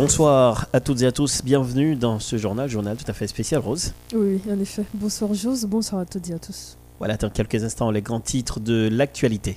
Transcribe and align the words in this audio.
Bonsoir 0.00 0.68
à 0.72 0.78
toutes 0.78 1.02
et 1.02 1.06
à 1.06 1.10
tous, 1.10 1.42
bienvenue 1.42 1.96
dans 1.96 2.20
ce 2.20 2.36
journal, 2.36 2.68
journal 2.68 2.96
tout 2.96 3.10
à 3.10 3.12
fait 3.12 3.26
spécial 3.26 3.60
Rose. 3.60 3.94
Oui, 4.14 4.40
en 4.48 4.60
effet. 4.60 4.84
Bonsoir 4.94 5.34
Jose, 5.34 5.66
bonsoir 5.66 6.02
à 6.02 6.04
toutes 6.04 6.30
et 6.30 6.34
à 6.34 6.38
tous. 6.38 6.76
Voilà, 7.00 7.16
dans 7.16 7.30
quelques 7.30 7.64
instants, 7.64 7.90
les 7.90 8.00
grands 8.00 8.20
titres 8.20 8.60
de 8.60 8.88
l'actualité. 8.92 9.56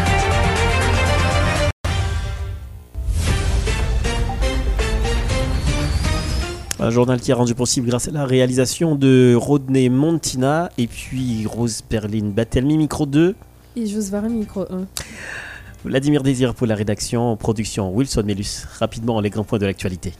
Un 6.81 6.89
journal 6.89 7.21
qui 7.21 7.29
est 7.29 7.35
rendu 7.35 7.53
possible 7.53 7.89
grâce 7.89 8.07
à 8.07 8.11
la 8.11 8.25
réalisation 8.25 8.95
de 8.95 9.35
Rodney 9.39 9.87
Montina 9.87 10.71
et 10.79 10.87
puis 10.87 11.45
Rose 11.45 11.83
Berlin 11.87 12.31
Batelmi, 12.35 12.75
micro 12.75 13.05
2. 13.05 13.35
Et 13.75 13.85
Jose 13.85 14.09
Varé, 14.09 14.29
micro 14.29 14.61
1. 14.61 14.87
Vladimir 15.85 16.23
Désir 16.23 16.55
pour 16.55 16.65
la 16.65 16.73
rédaction, 16.73 17.37
production 17.37 17.91
Wilson 17.91 18.23
Melus. 18.25 18.65
Rapidement, 18.79 19.21
les 19.21 19.29
grands 19.29 19.43
points 19.43 19.59
de 19.59 19.67
l'actualité. 19.67 20.13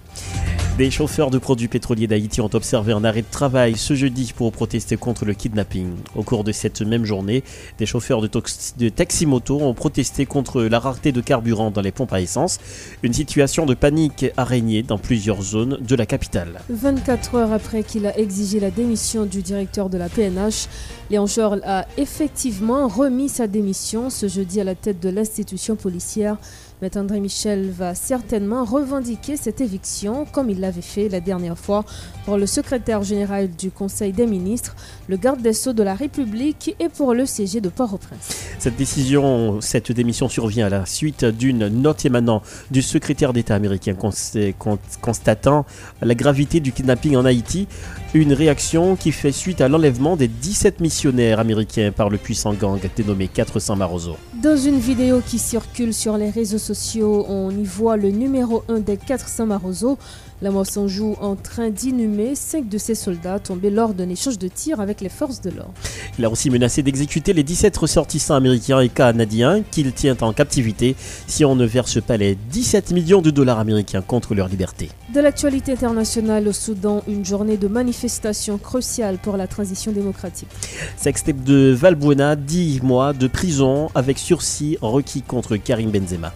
Des 0.78 0.90
chauffeurs 0.90 1.30
de 1.30 1.38
produits 1.38 1.68
pétroliers 1.68 2.08
d'Haïti 2.08 2.40
ont 2.40 2.50
observé 2.54 2.94
un 2.94 3.04
arrêt 3.04 3.22
de 3.22 3.28
travail 3.30 3.76
ce 3.78 3.94
jeudi 3.94 4.32
pour 4.36 4.52
protester 4.54 4.96
contre 4.96 5.26
le 5.26 5.34
kidnapping. 5.34 5.96
Au 6.16 6.24
cours 6.24 6.44
de 6.46 6.52
cette 6.54 6.82
même 6.82 7.04
journée, 7.04 7.44
des 7.78 7.86
chauffeurs 7.86 8.22
de, 8.22 8.30
de 8.78 8.90
taxi-moto 8.90 9.60
ont 9.60 9.74
protesté 9.74 10.26
contre 10.26 10.64
la 10.64 10.80
rareté 10.80 11.12
de 11.12 11.20
carburant 11.20 11.72
dans 11.72 11.82
les 11.82 11.92
pompes 11.92 12.14
à 12.14 12.22
essence. 12.22 12.58
Une 13.04 13.14
situation 13.14 13.66
de 13.66 13.74
panique 13.74 14.26
a 14.38 14.46
régné 14.46 14.82
dans 14.82 14.98
plusieurs 14.98 15.42
zones 15.42 15.78
de 15.82 15.96
la 15.96 16.06
capitale. 16.06 16.62
24 16.70 17.36
heures 17.36 17.54
après 17.54 17.84
qu'il 17.84 18.08
a 18.08 18.18
exigé 18.18 18.60
la 18.60 18.72
démission 18.72 19.26
du 19.26 19.42
directeur 19.42 19.90
de 19.90 19.98
la 19.98 20.08
PNH, 20.08 20.68
Léon 21.12 21.28
Charles 21.28 21.62
a 21.66 21.86
effectivement 21.98 22.88
remis 22.88 23.30
sa 23.30 23.46
démission 23.46 24.10
ce 24.10 24.30
jeudi 24.30 24.62
à 24.62 24.64
la 24.64 24.76
tête 24.76 25.02
de 25.02 25.10
l'institution 25.10 25.76
policière. 25.76 26.38
Mais 26.82 26.98
André 26.98 27.20
Michel 27.20 27.70
va 27.70 27.94
certainement 27.94 28.66
revendiquer 28.66 29.38
cette 29.38 29.62
éviction 29.62 30.26
comme 30.32 30.50
il 30.50 30.60
l'avait 30.60 30.82
fait 30.82 31.10
la 31.10 31.20
dernière 31.20 31.56
fois 31.58 31.86
pour 32.26 32.38
le 32.38 32.48
secrétaire 32.48 33.04
général 33.04 33.50
du 33.56 33.70
Conseil 33.70 34.14
des 34.14 34.26
ministres, 34.26 34.76
le 35.08 35.18
garde 35.18 35.44
des 35.44 35.54
Sceaux 35.54 35.74
de 35.74 35.84
la 35.84 35.94
République 35.94 36.76
et 36.80 36.90
pour 36.90 37.14
le 37.14 37.28
CG 37.28 37.62
de 37.62 37.70
Port-au-Prince. 37.70 38.36
Cette 38.58 38.78
décision, 38.78 39.62
cette 39.62 39.92
démission 39.92 40.28
survient 40.28 40.66
à 40.66 40.70
la 40.70 40.86
suite 40.88 41.24
d'une 41.24 41.68
note 41.68 42.04
émanant 42.06 42.42
du 42.72 42.82
secrétaire 42.82 43.32
d'État 43.32 43.54
américain 43.54 43.94
cons- 43.94 44.10
con- 44.58 44.80
constatant 45.02 45.68
la 46.02 46.16
gravité 46.16 46.60
du 46.62 46.72
kidnapping 46.72 47.16
en 47.16 47.26
Haïti, 47.26 47.68
une 48.14 48.34
réaction 48.34 48.98
qui 48.98 49.14
fait 49.14 49.32
suite 49.32 49.62
à 49.62 49.70
l'enlèvement 49.70 50.18
des 50.18 50.28
17 50.28 50.82
missionnaires 50.82 51.40
américains 51.40 51.92
par 51.96 52.10
le 52.10 52.18
puissant 52.18 52.54
gang 52.54 52.80
dénommé 52.96 53.30
400 53.30 53.78
Maroso. 53.78 54.18
Dans 54.44 54.58
une 54.58 54.80
vidéo 54.80 55.22
qui 55.26 55.40
circule 55.40 55.94
sur 55.94 56.18
les 56.18 56.30
réseaux 56.30 56.58
sociaux, 56.58 57.26
on 57.30 57.52
y 57.52 57.64
voit 57.64 57.96
le 57.96 58.10
numéro 58.10 58.64
1 58.68 58.80
des 58.80 58.98
400 58.98 59.46
Maroso. 59.46 59.98
La 60.44 60.50
moisson 60.50 60.88
joue 60.88 61.16
en 61.22 61.36
train 61.36 61.70
d'inhumer 61.70 62.34
5 62.34 62.68
de 62.68 62.80
ses 62.80 62.96
soldats 62.96 63.38
tombés 63.38 63.70
lors 63.70 63.94
d'un 63.94 64.10
échange 64.10 64.40
de 64.40 64.48
tirs 64.48 64.80
avec 64.80 65.00
les 65.00 65.10
forces 65.10 65.40
de 65.40 65.52
l'ordre. 65.52 65.74
Il 66.18 66.26
a 66.26 66.32
aussi 66.32 66.50
menacé 66.50 66.82
d'exécuter 66.82 67.32
les 67.34 67.44
17 67.44 67.78
ressortissants 67.78 68.34
américains 68.34 68.80
et 68.80 68.90
canadiens 68.90 69.62
qu'il 69.70 69.94
tient 69.94 70.18
en 70.22 70.34
captivité 70.34 70.96
si 71.28 71.46
on 71.46 71.56
ne 71.56 71.64
verse 71.68 72.02
pas 72.02 72.18
les 72.18 72.34
17 72.34 72.92
millions 72.92 73.22
de 73.22 73.30
dollars 73.30 73.60
américains 73.60 74.02
contre 74.02 74.34
leur 74.34 74.48
liberté. 74.48 74.90
De 75.14 75.20
l'actualité 75.20 75.74
internationale 75.74 76.48
au 76.48 76.54
Soudan, 76.54 77.04
une 77.08 77.24
journée 77.24 77.58
de 77.58 77.68
manifestation 77.68 78.58
cruciale 78.58 79.20
pour 79.20 79.38
la 79.38 79.46
transition 79.46 79.92
démocratique. 79.92 80.50
Sextape 80.98 81.44
de 81.44 81.72
Valbuena, 81.72 82.36
10 82.36 82.82
mois 82.82 83.14
de 83.14 83.28
prison 83.28 83.90
avec 83.94 84.18
sursis 84.18 84.80
requis 84.82 85.22
contre 85.22 85.58
Karim 85.58 85.92
Benzema. 85.92 86.34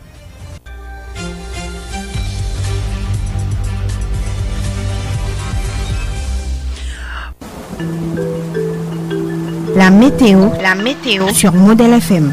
La 9.76 9.90
météo, 9.90 10.52
la 10.62 10.74
météo 10.74 11.28
sur 11.34 11.52
Modèle 11.52 11.94
FM. 11.96 12.32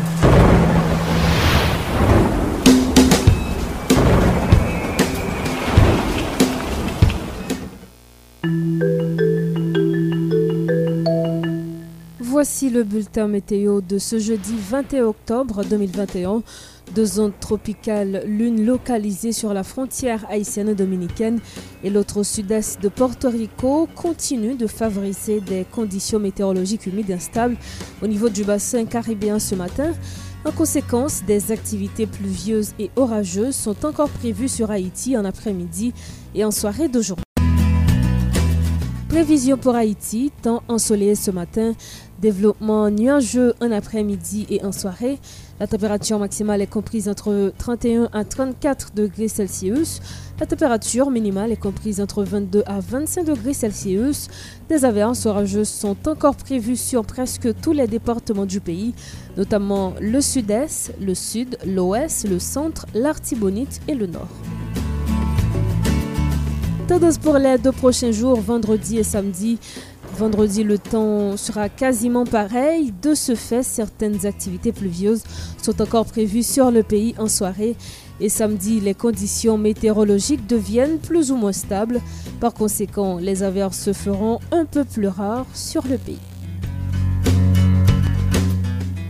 Voici 12.43 12.71
le 12.71 12.83
bulletin 12.83 13.29
météo 13.29 13.81
de 13.81 13.99
ce 13.99 14.19
jeudi 14.19 14.57
21 14.69 15.05
octobre 15.05 15.65
2021. 15.65 16.43
Deux 16.93 17.21
ondes 17.21 17.39
tropicales, 17.39 18.25
l'une 18.27 18.67
localisée 18.67 19.31
sur 19.31 19.55
la 19.55 19.63
frontière 19.63 20.27
haïtienne-dominicaine 20.29 21.39
et 21.85 21.91
l'autre 21.91 22.17
au 22.17 22.25
sud-est 22.25 22.83
de 22.83 22.89
Porto 22.89 23.31
Rico, 23.31 23.89
continuent 23.95 24.57
de 24.57 24.67
favoriser 24.67 25.41
des 25.41 25.65
conditions 25.71 26.19
météorologiques 26.19 26.87
humides 26.87 27.13
instables 27.13 27.57
au 28.03 28.09
niveau 28.09 28.29
du 28.29 28.43
bassin 28.43 28.87
caribéen 28.87 29.39
ce 29.39 29.55
matin. 29.55 29.93
En 30.45 30.51
conséquence, 30.51 31.23
des 31.25 31.53
activités 31.53 32.09
pluvieuses 32.09 32.73
et 32.81 32.91
orageuses 32.97 33.55
sont 33.55 33.87
encore 33.87 34.11
prévues 34.11 34.49
sur 34.49 34.73
Haïti 34.73 35.17
en 35.17 35.25
après-midi 35.25 35.95
et 36.35 36.45
en 36.45 36.51
soirée 36.51 36.89
d'aujourd'hui. 36.89 37.23
Prévision 39.12 39.59
pour 39.59 39.75
Haïti, 39.75 40.33
temps 40.41 40.62
ensoleillé 40.69 41.15
ce 41.15 41.31
matin, 41.31 41.75
développement 42.23 42.89
nuageux 42.89 43.53
en 43.61 43.71
après-midi 43.71 44.47
et 44.49 44.65
en 44.65 44.73
soirée. 44.73 45.19
La 45.61 45.67
température 45.67 46.19
maximale 46.19 46.62
est 46.62 46.67
comprise 46.67 47.11
entre 47.11 47.53
31 47.59 48.09
à 48.15 48.25
34 48.25 48.95
degrés 48.95 49.28
Celsius. 49.28 50.00
La 50.41 50.47
température 50.47 51.11
minimale 51.11 51.53
est 51.53 51.61
comprise 51.61 52.00
entre 52.00 52.25
22 52.25 52.62
à 52.65 52.81
25 52.81 53.25
degrés 53.25 53.53
Celsius. 53.53 54.28
Des 54.71 54.83
averses 54.87 55.27
orageuses 55.27 55.69
sont 55.69 56.09
encore 56.09 56.37
prévues 56.37 56.77
sur 56.77 57.05
presque 57.05 57.50
tous 57.61 57.73
les 57.73 57.87
départements 57.87 58.47
du 58.47 58.61
pays, 58.61 58.94
notamment 59.37 59.93
le 60.00 60.23
sud-est, 60.23 60.94
le 60.99 61.15
sud, 61.15 61.59
l'ouest, 61.67 62.27
le 62.27 62.39
centre, 62.39 62.87
l'Artibonite 62.94 63.83
et 63.89 63.94
le 63.94 64.06
nord. 64.06 64.29
Tendance 66.88 67.16
pour 67.16 67.38
les 67.38 67.59
deux 67.59 67.72
prochains 67.72 68.10
jours, 68.10 68.41
vendredi 68.41 68.98
et 68.98 69.04
samedi. 69.04 69.59
Vendredi, 70.19 70.65
le 70.65 70.78
temps 70.78 71.37
sera 71.37 71.69
quasiment 71.69 72.25
pareil. 72.25 72.93
De 73.00 73.15
ce 73.15 73.34
fait, 73.34 73.62
certaines 73.62 74.26
activités 74.26 74.72
pluvieuses 74.72 75.22
sont 75.62 75.81
encore 75.81 76.04
prévues 76.04 76.43
sur 76.43 76.70
le 76.70 76.82
pays 76.82 77.15
en 77.19 77.28
soirée. 77.28 77.76
Et 78.20 78.28
samedi, 78.28 78.81
les 78.81 78.94
conditions 78.94 79.56
météorologiques 79.59 80.47
deviennent 80.47 80.98
plus 80.98 81.31
ou 81.31 81.37
moins 81.37 81.53
stables. 81.53 82.00
Par 82.41 82.53
conséquent, 82.53 83.16
les 83.16 83.43
averses 83.43 83.78
se 83.78 83.93
feront 83.93 84.41
un 84.50 84.64
peu 84.64 84.84
plus 84.84 85.09
rares 85.09 85.47
sur 85.54 85.87
le 85.87 85.99
pays. 85.99 86.19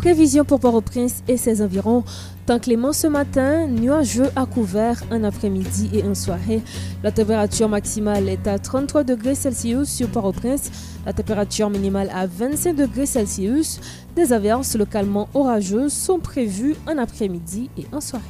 Prévision 0.02 0.44
pour 0.44 0.60
Port-au-Prince 0.60 1.22
et 1.28 1.36
ses 1.36 1.62
environs. 1.62 2.04
Temps 2.44 2.58
clément 2.58 2.92
ce 2.92 3.06
matin, 3.06 3.68
nuageux 3.68 4.28
à 4.34 4.46
couvert 4.46 5.04
en 5.12 5.22
après-midi 5.22 5.90
et 5.94 6.02
en 6.02 6.14
soirée. 6.14 6.60
La 7.04 7.12
température 7.12 7.68
maximale 7.68 8.28
est 8.28 8.48
à 8.48 8.58
33 8.58 9.04
degrés 9.04 9.36
Celsius 9.36 9.88
sur 9.88 10.08
Port-au-Prince, 10.08 10.72
la 11.06 11.12
température 11.12 11.70
minimale 11.70 12.10
à 12.12 12.26
25 12.26 12.74
degrés 12.74 13.06
Celsius. 13.06 13.80
Des 14.16 14.32
averses 14.32 14.74
localement 14.76 15.28
orageuses 15.34 15.92
sont 15.92 16.18
prévues 16.18 16.74
en 16.88 16.98
après-midi 16.98 17.70
et 17.78 17.86
en 17.92 18.00
soirée. 18.00 18.24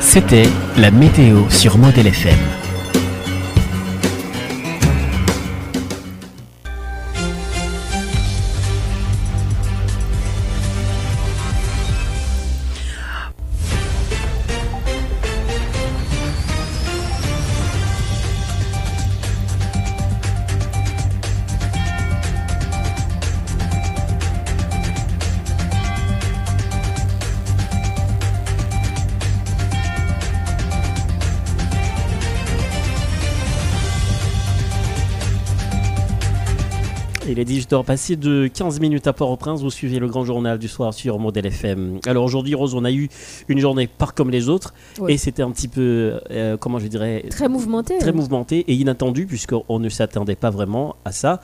C'était 0.00 0.48
la 0.78 0.90
météo 0.90 1.50
sur 1.50 1.76
Model 1.76 2.06
FM. 2.06 2.67
Il 37.30 37.38
est 37.38 37.44
18h 37.44 37.84
passé 37.84 38.16
de 38.16 38.46
15 38.52 38.80
minutes 38.80 39.06
à 39.06 39.12
Port-au-Prince. 39.12 39.60
Vous 39.60 39.70
suivez 39.70 39.98
le 39.98 40.08
grand 40.08 40.24
journal 40.24 40.58
du 40.58 40.66
soir 40.66 40.94
sur 40.94 41.18
Modèle 41.18 41.44
FM. 41.46 41.98
Alors 42.06 42.24
aujourd'hui, 42.24 42.54
Rose, 42.54 42.74
on 42.74 42.84
a 42.84 42.90
eu 42.92 43.08
une 43.48 43.58
journée 43.58 43.86
pas 43.86 44.06
comme 44.06 44.30
les 44.30 44.48
autres. 44.48 44.72
Et 45.08 45.18
c'était 45.18 45.42
un 45.42 45.50
petit 45.50 45.68
peu, 45.68 46.20
euh, 46.30 46.56
comment 46.56 46.78
je 46.78 46.86
dirais, 46.86 47.24
Très 47.28 47.48
mouvementé. 47.48 47.98
très 47.98 48.12
mouvementé 48.12 48.60
et 48.68 48.74
inattendu 48.74 49.26
puisqu'on 49.26 49.78
ne 49.78 49.88
s'attendait 49.90 50.36
pas 50.36 50.48
vraiment 50.50 50.96
à 51.04 51.12
ça. 51.12 51.40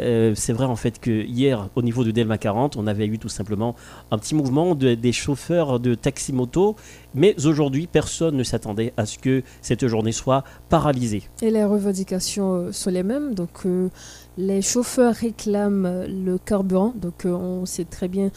Euh, 0.00 0.32
c'est 0.34 0.54
vrai 0.54 0.64
en 0.64 0.74
fait 0.74 0.98
que 0.98 1.10
hier, 1.24 1.68
au 1.76 1.82
niveau 1.82 2.02
de 2.02 2.10
Delma 2.10 2.38
40, 2.38 2.76
on 2.78 2.86
avait 2.86 3.06
eu 3.06 3.18
tout 3.18 3.28
simplement 3.28 3.76
un 4.10 4.16
petit 4.18 4.34
mouvement 4.34 4.74
de- 4.74 4.94
des 4.94 5.12
chauffeurs 5.12 5.80
de 5.80 5.94
taxi-moto, 5.94 6.76
mais 7.14 7.36
aujourd'hui, 7.44 7.86
personne 7.92 8.34
ne 8.36 8.42
s'attendait 8.42 8.94
à 8.96 9.04
ce 9.04 9.18
que 9.18 9.42
cette 9.60 9.86
journée 9.86 10.12
soit 10.12 10.44
paralysée. 10.70 11.22
Et 11.42 11.50
les 11.50 11.62
revendications 11.64 12.54
euh, 12.54 12.72
sont 12.72 12.90
les 12.90 13.02
mêmes. 13.02 13.34
Donc, 13.34 13.50
euh, 13.66 13.90
les 14.38 14.62
chauffeurs 14.62 15.14
réclament 15.14 15.86
euh, 15.86 16.06
le 16.06 16.38
carburant. 16.38 16.94
Donc, 16.96 17.26
euh, 17.26 17.30
on 17.30 17.66
sait 17.66 17.84
très 17.84 18.08
bien 18.08 18.30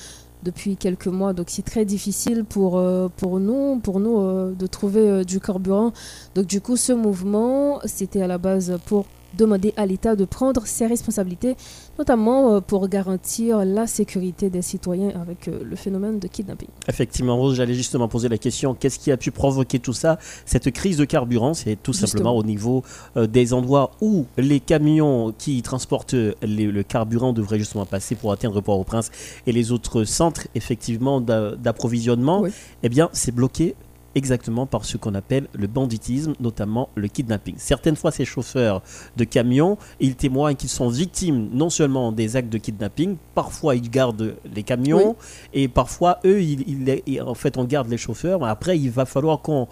depuis 0.44 0.76
quelques 0.76 1.08
mois. 1.08 1.34
Donc, 1.34 1.48
c'est 1.50 1.66
très 1.66 1.86
difficile 1.86 2.44
pour, 2.44 2.78
euh, 2.78 3.08
pour 3.18 3.40
nous, 3.40 3.80
pour 3.80 4.00
nous 4.00 4.54
de 4.54 4.68
trouver 4.68 5.26
du 5.26 5.40
carburant. 5.40 5.94
Donc, 6.36 6.46
du 6.46 6.62
coup, 6.62 6.78
ce 6.78 6.94
mouvement, 6.94 7.80
c'était 7.86 8.22
à 8.22 8.28
la 8.28 8.38
base 8.38 8.78
pour 8.86 9.06
demander 9.38 9.74
à 9.78 9.86
l'État 9.86 10.16
de 10.16 10.26
prendre 10.26 10.66
ses 10.66 10.86
responsabilités, 10.88 11.56
notamment 11.98 12.56
euh, 12.56 12.60
pour 12.62 12.88
garantir 12.88 13.66
la 13.66 13.88
sécurité 13.88 14.50
des 14.50 14.62
citoyens 14.62 15.10
avec 15.22 15.48
euh, 15.48 15.60
le 15.64 15.76
phénomène 15.76 16.20
de 16.20 16.28
kidnapping. 16.28 16.68
Effectivement, 16.88 17.38
Rose, 17.38 17.56
j'allais 17.56 17.74
justement 17.74 18.08
poser 18.08 18.30
la 18.30 18.38
question 18.38 18.74
qu'est-ce 18.74 19.00
qui 19.00 19.12
a 19.12 19.18
pu 19.18 19.32
provoquer 19.32 19.80
tout 19.80 19.94
ça 19.94 20.18
Cette 20.46 20.72
crise 20.72 20.98
de 20.98 21.06
carburant, 21.06 21.54
c'est 21.54 21.76
tout 21.82 21.94
Justement. 21.94 22.08
simplement 22.08 22.36
au 22.38 22.44
niveau 22.44 22.84
euh, 23.18 23.28
des 23.28 23.54
endroits 23.54 23.92
où 24.02 24.26
les 24.38 24.60
camions 24.60 25.34
qui 25.38 25.62
transportent 25.62 26.14
les- 26.42 26.66
le 26.72 26.84
carburant 26.84 27.34
devraient 27.34 27.60
justement 27.60 27.86
passer 27.86 28.16
pour 28.16 28.32
atteindre 28.32 28.62
Port-au-Prince 28.62 29.12
et 29.48 29.52
les 29.52 29.72
autres 29.72 30.04
centres, 30.04 30.48
effectivement, 30.56 31.22
d'a- 31.22 31.56
d'approvisionnement. 31.56 32.42
Oui. 32.42 32.50
Eh 32.84 32.90
bien, 32.90 33.10
c'est 33.14 33.34
bloqué 33.34 33.76
exactement 34.16 34.66
par 34.66 34.86
ce 34.86 34.98
qu'on 34.98 35.14
appelle 35.14 35.48
le 35.54 35.68
banditisme, 35.68 36.34
notamment 36.40 36.90
le 36.96 37.08
kidnapping. 37.08 37.56
Certaines 37.58 37.96
fois, 37.96 38.12
ces 38.12 38.26
chauffeurs 38.26 38.82
de 39.18 39.24
camions, 39.26 39.78
ils 40.00 40.16
témoignent 40.16 40.56
qu'ils 40.56 40.70
sont 40.70 40.88
victimes 40.90 41.50
non 41.54 41.70
seulement 41.70 42.12
des 42.12 42.36
actes 42.36 42.50
de 42.52 42.58
kidnapping, 42.58 43.18
parfois 43.36 43.76
ils 43.76 43.90
gardent 43.90 44.36
les 44.56 44.64
camions, 44.64 45.16
et 45.54 45.68
parfois, 45.68 46.20
eux, 46.26 46.42
ils, 46.42 46.62
ils- 46.68 47.02
ils- 47.06 47.22
en 47.22 47.34
fait, 47.36 47.58
on 47.58 47.66
garde 47.66 47.90
les 47.90 47.98
chauffeurs, 47.98 48.40
mais 48.40 48.48
après, 48.48 48.80
il 48.80 48.90
va 48.90 49.06
falloir 49.06 49.42
qu'on 49.42 49.68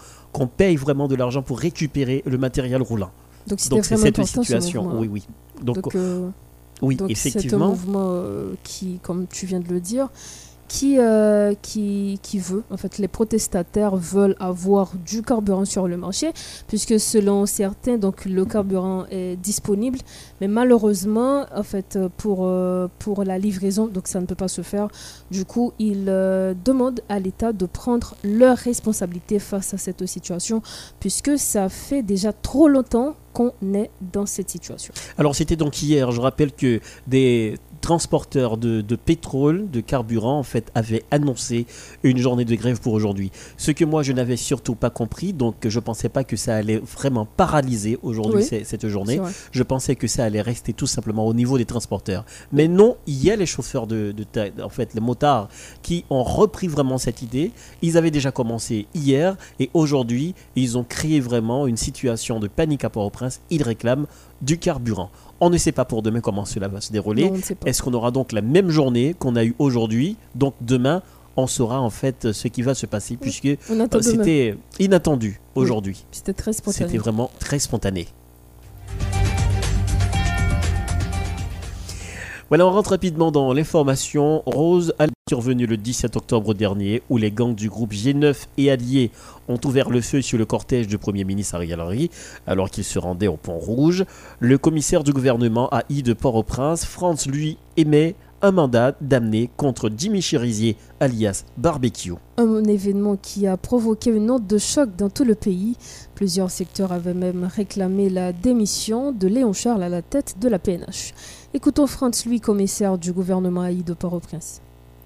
paye 0.56 0.76
vraiment 0.76 1.08
de 1.08 1.14
l'argent 1.14 1.42
pour 1.42 1.58
récupérer 1.58 2.22
le 2.26 2.38
matériel 2.38 2.82
roulant. 2.82 3.10
Donc, 3.46 3.60
c'est 3.60 3.96
cette 3.96 4.16
ce 4.16 4.24
situation. 4.42 4.88
Oui, 4.98 5.08
oui. 5.10 5.26
Donc, 5.62 5.76
Donc, 5.82 5.94
euh, 5.94 6.28
oui, 6.82 6.96
Donc 6.96 7.10
c'est 7.14 7.28
un 7.28 7.30
effectivement. 7.30 7.68
mouvement 7.68 8.08
euh, 8.10 8.54
qui, 8.62 8.98
comme 9.02 9.26
tu 9.26 9.46
viens 9.46 9.60
de 9.60 9.68
le 9.68 9.80
dire, 9.80 10.08
qui, 10.74 10.98
euh, 10.98 11.54
qui, 11.62 12.18
qui 12.20 12.40
veut, 12.40 12.64
en 12.68 12.76
fait, 12.76 12.98
les 12.98 13.06
protestataires 13.06 13.94
veulent 13.94 14.34
avoir 14.40 14.90
du 15.06 15.22
carburant 15.22 15.64
sur 15.64 15.86
le 15.86 15.96
marché, 15.96 16.32
puisque 16.66 16.98
selon 16.98 17.46
certains, 17.46 17.96
donc 17.96 18.24
le 18.24 18.44
carburant 18.44 19.06
est 19.08 19.36
disponible, 19.36 20.00
mais 20.40 20.48
malheureusement, 20.48 21.46
en 21.54 21.62
fait, 21.62 21.96
pour, 22.16 22.40
euh, 22.40 22.88
pour 22.98 23.22
la 23.22 23.38
livraison, 23.38 23.86
donc 23.86 24.08
ça 24.08 24.20
ne 24.20 24.26
peut 24.26 24.34
pas 24.34 24.48
se 24.48 24.62
faire. 24.62 24.88
Du 25.30 25.44
coup, 25.44 25.72
ils 25.78 26.06
euh, 26.08 26.54
demandent 26.64 27.02
à 27.08 27.20
l'État 27.20 27.52
de 27.52 27.66
prendre 27.66 28.16
leurs 28.24 28.58
responsabilités 28.58 29.38
face 29.38 29.74
à 29.74 29.78
cette 29.78 30.04
situation, 30.06 30.60
puisque 30.98 31.38
ça 31.38 31.68
fait 31.68 32.02
déjà 32.02 32.32
trop 32.32 32.66
longtemps 32.66 33.14
qu'on 33.32 33.52
est 33.74 33.90
dans 34.12 34.26
cette 34.26 34.50
situation. 34.50 34.92
Alors 35.18 35.34
c'était 35.36 35.56
donc 35.56 35.82
hier, 35.82 36.10
je 36.12 36.20
rappelle 36.20 36.52
que 36.52 36.80
des 37.06 37.56
transporteurs 37.84 38.56
de, 38.56 38.80
de 38.80 38.96
pétrole, 38.96 39.70
de 39.70 39.80
carburant, 39.80 40.38
en 40.38 40.42
fait, 40.42 40.72
avaient 40.74 41.02
annoncé 41.10 41.66
une 42.02 42.16
journée 42.16 42.46
de 42.46 42.54
grève 42.54 42.80
pour 42.80 42.94
aujourd'hui. 42.94 43.30
Ce 43.58 43.72
que 43.72 43.84
moi, 43.84 44.02
je 44.02 44.12
n'avais 44.12 44.38
surtout 44.38 44.74
pas 44.74 44.88
compris, 44.88 45.34
donc 45.34 45.56
je 45.68 45.78
pensais 45.80 46.08
pas 46.08 46.24
que 46.24 46.34
ça 46.34 46.56
allait 46.56 46.78
vraiment 46.78 47.26
paralyser 47.26 47.98
aujourd'hui 48.02 48.42
Oui. 48.50 48.62
cette 48.64 48.88
journée. 48.88 49.20
Je 49.52 49.62
pensais 49.62 49.96
que 49.96 50.06
ça 50.06 50.24
allait 50.24 50.40
rester 50.40 50.72
tout 50.72 50.86
simplement 50.86 51.26
au 51.26 51.34
niveau 51.34 51.58
des 51.58 51.66
transporteurs. 51.66 52.24
Mais 52.54 52.68
non, 52.68 52.96
il 53.06 53.22
y 53.22 53.30
a 53.30 53.36
les 53.36 53.44
chauffeurs 53.44 53.86
de, 53.86 54.14
en 54.62 54.70
fait, 54.70 54.94
les 54.94 55.02
motards 55.02 55.50
qui 55.82 56.06
ont 56.08 56.22
repris 56.22 56.68
vraiment 56.68 56.96
cette 56.96 57.20
idée. 57.20 57.52
Ils 57.82 57.98
avaient 57.98 58.10
déjà 58.10 58.30
commencé 58.30 58.86
hier 58.94 59.36
et 59.60 59.68
aujourd'hui, 59.74 60.34
ils 60.56 60.78
ont 60.78 60.84
créé 60.84 61.20
vraiment 61.20 61.66
une 61.66 61.76
situation 61.76 62.40
de 62.40 62.48
panique 62.48 62.84
à 62.84 62.88
Port-au-Prince. 62.88 63.42
Ils 63.50 63.62
réclament 63.62 64.06
du 64.40 64.58
carburant. 64.58 65.10
On 65.40 65.50
ne 65.50 65.58
sait 65.58 65.72
pas 65.72 65.84
pour 65.84 66.02
demain 66.02 66.20
comment 66.20 66.44
cela 66.44 66.68
va 66.68 66.80
se 66.80 66.92
dérouler. 66.92 67.30
Est-ce 67.66 67.82
qu'on 67.82 67.92
aura 67.94 68.10
donc 68.10 68.32
la 68.32 68.40
même 68.42 68.70
journée 68.70 69.14
qu'on 69.18 69.36
a 69.36 69.44
eue 69.44 69.54
aujourd'hui 69.58 70.16
Donc 70.34 70.54
demain, 70.60 71.02
on 71.36 71.46
saura 71.46 71.80
en 71.80 71.90
fait 71.90 72.32
ce 72.32 72.48
qui 72.48 72.62
va 72.62 72.74
se 72.74 72.86
passer 72.86 73.16
puisque 73.16 73.46
euh, 73.46 73.56
c'était 74.00 74.56
inattendu 74.78 75.40
Oui. 75.56 75.64
aujourd'hui. 75.64 76.04
C'était 76.12 76.32
très 76.32 76.52
spontané. 76.52 76.86
C'était 76.86 76.98
vraiment 76.98 77.30
très 77.40 77.58
spontané. 77.58 78.06
Voilà, 82.50 82.66
on 82.66 82.70
rentre 82.70 82.90
rapidement 82.90 83.32
dans 83.32 83.52
l'information. 83.52 84.42
Rose 84.46 84.94
survenu 85.30 85.64
le 85.64 85.78
17 85.78 86.16
octobre 86.16 86.52
dernier 86.52 87.02
où 87.08 87.16
les 87.16 87.30
gangs 87.30 87.54
du 87.54 87.70
groupe 87.70 87.94
G9 87.94 88.44
et 88.58 88.70
alliés 88.70 89.10
ont 89.48 89.58
ouvert 89.64 89.88
le 89.88 90.02
feu 90.02 90.20
sur 90.20 90.36
le 90.36 90.44
cortège 90.44 90.86
du 90.86 90.98
Premier 90.98 91.24
ministre 91.24 91.54
Ariel 91.54 91.80
Henry 91.80 92.10
alors 92.46 92.68
qu'il 92.68 92.84
se 92.84 92.98
rendait 92.98 93.26
au 93.26 93.38
Pont 93.38 93.56
Rouge. 93.56 94.04
Le 94.38 94.58
commissaire 94.58 95.02
du 95.02 95.14
gouvernement 95.14 95.70
à 95.70 95.84
I 95.88 96.02
de 96.02 96.12
Port-au-Prince, 96.12 96.84
France, 96.84 97.26
lui, 97.26 97.56
émet 97.78 98.16
un 98.42 98.50
mandat 98.50 98.96
d'amener 99.00 99.48
contre 99.56 99.90
Jimmy 99.96 100.20
Cherizier 100.20 100.76
alias 101.00 101.46
Barbecue. 101.56 102.12
Un 102.36 102.62
événement 102.64 103.16
qui 103.16 103.46
a 103.46 103.56
provoqué 103.56 104.10
une 104.10 104.30
onde 104.30 104.46
de 104.46 104.58
choc 104.58 104.94
dans 104.94 105.08
tout 105.08 105.24
le 105.24 105.34
pays. 105.34 105.78
Plusieurs 106.14 106.50
secteurs 106.50 106.92
avaient 106.92 107.14
même 107.14 107.44
réclamé 107.44 108.10
la 108.10 108.34
démission 108.34 109.10
de 109.10 109.26
Léon 109.26 109.54
Charles 109.54 109.84
à 109.84 109.88
la 109.88 110.02
tête 110.02 110.34
de 110.38 110.50
la 110.50 110.58
PNH. 110.58 111.14
Écoutons 111.54 111.86
Franz 111.86 112.26
Louis, 112.26 112.40
commissaire 112.40 112.98
du 112.98 113.14
gouvernement 113.14 113.64
AI 113.64 113.82
de 113.82 113.94
Port-au-Prince. 113.94 114.60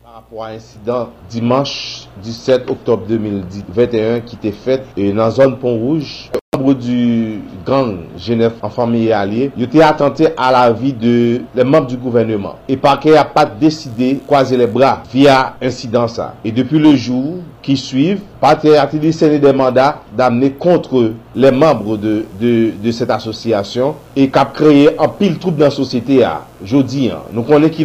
Par 0.09 0.23
rapport 0.23 0.45
à 0.45 0.53
l'incident 0.53 1.11
dimanche 1.29 2.09
17 2.23 2.71
octobre 2.71 3.05
2021 3.07 4.21
qui 4.21 4.37
était 4.37 4.53
fait 4.53 4.83
euh, 4.97 5.13
dans 5.13 5.25
la 5.25 5.31
zone 5.31 5.59
Pont-Rouge, 5.59 6.31
membres 6.59 6.75
du 6.75 7.41
gang 7.65 7.97
Genève 8.19 8.53
en 8.63 8.71
famille 8.71 9.13
alliée, 9.13 9.51
ils 9.57 9.65
étaient 9.65 9.83
attentés 9.83 10.29
à 10.37 10.51
la 10.51 10.73
vie 10.73 10.93
de 10.93 11.43
les 11.55 11.65
membres 11.65 11.87
du 11.87 11.97
gouvernement. 11.97 12.57
Et 12.69 12.77
Parquet 12.77 13.13
n'a 13.13 13.25
pas 13.25 13.45
décidé 13.45 14.15
de 14.15 14.21
croiser 14.21 14.57
les 14.57 14.67
bras 14.67 15.03
via 15.13 15.55
incident 15.63 16.09
ça. 16.09 16.35
Et 16.45 16.53
depuis 16.53 16.79
le 16.79 16.97
jour 16.97 17.37
qui 17.63 17.77
suivent, 17.77 18.21
Parquet 18.41 18.77
a 18.77 18.87
décerné 18.87 19.39
des 19.39 19.53
mandats 19.53 20.03
d'amener 20.17 20.51
contre 20.51 21.13
les 21.35 21.51
membres 21.51 21.97
de, 21.97 22.25
de, 22.41 22.73
de 22.83 22.91
cette 22.91 23.11
association 23.11 23.95
et 24.17 24.29
qui 24.29 24.39
a 24.39 24.45
créé 24.45 24.91
un 24.99 25.09
pile 25.09 25.39
trouble 25.39 25.59
dans 25.59 25.67
la 25.67 25.71
société. 25.71 26.25
À. 26.25 26.43
Jodi, 26.65 27.07
nou 27.33 27.45
konen 27.47 27.71
ki 27.71 27.85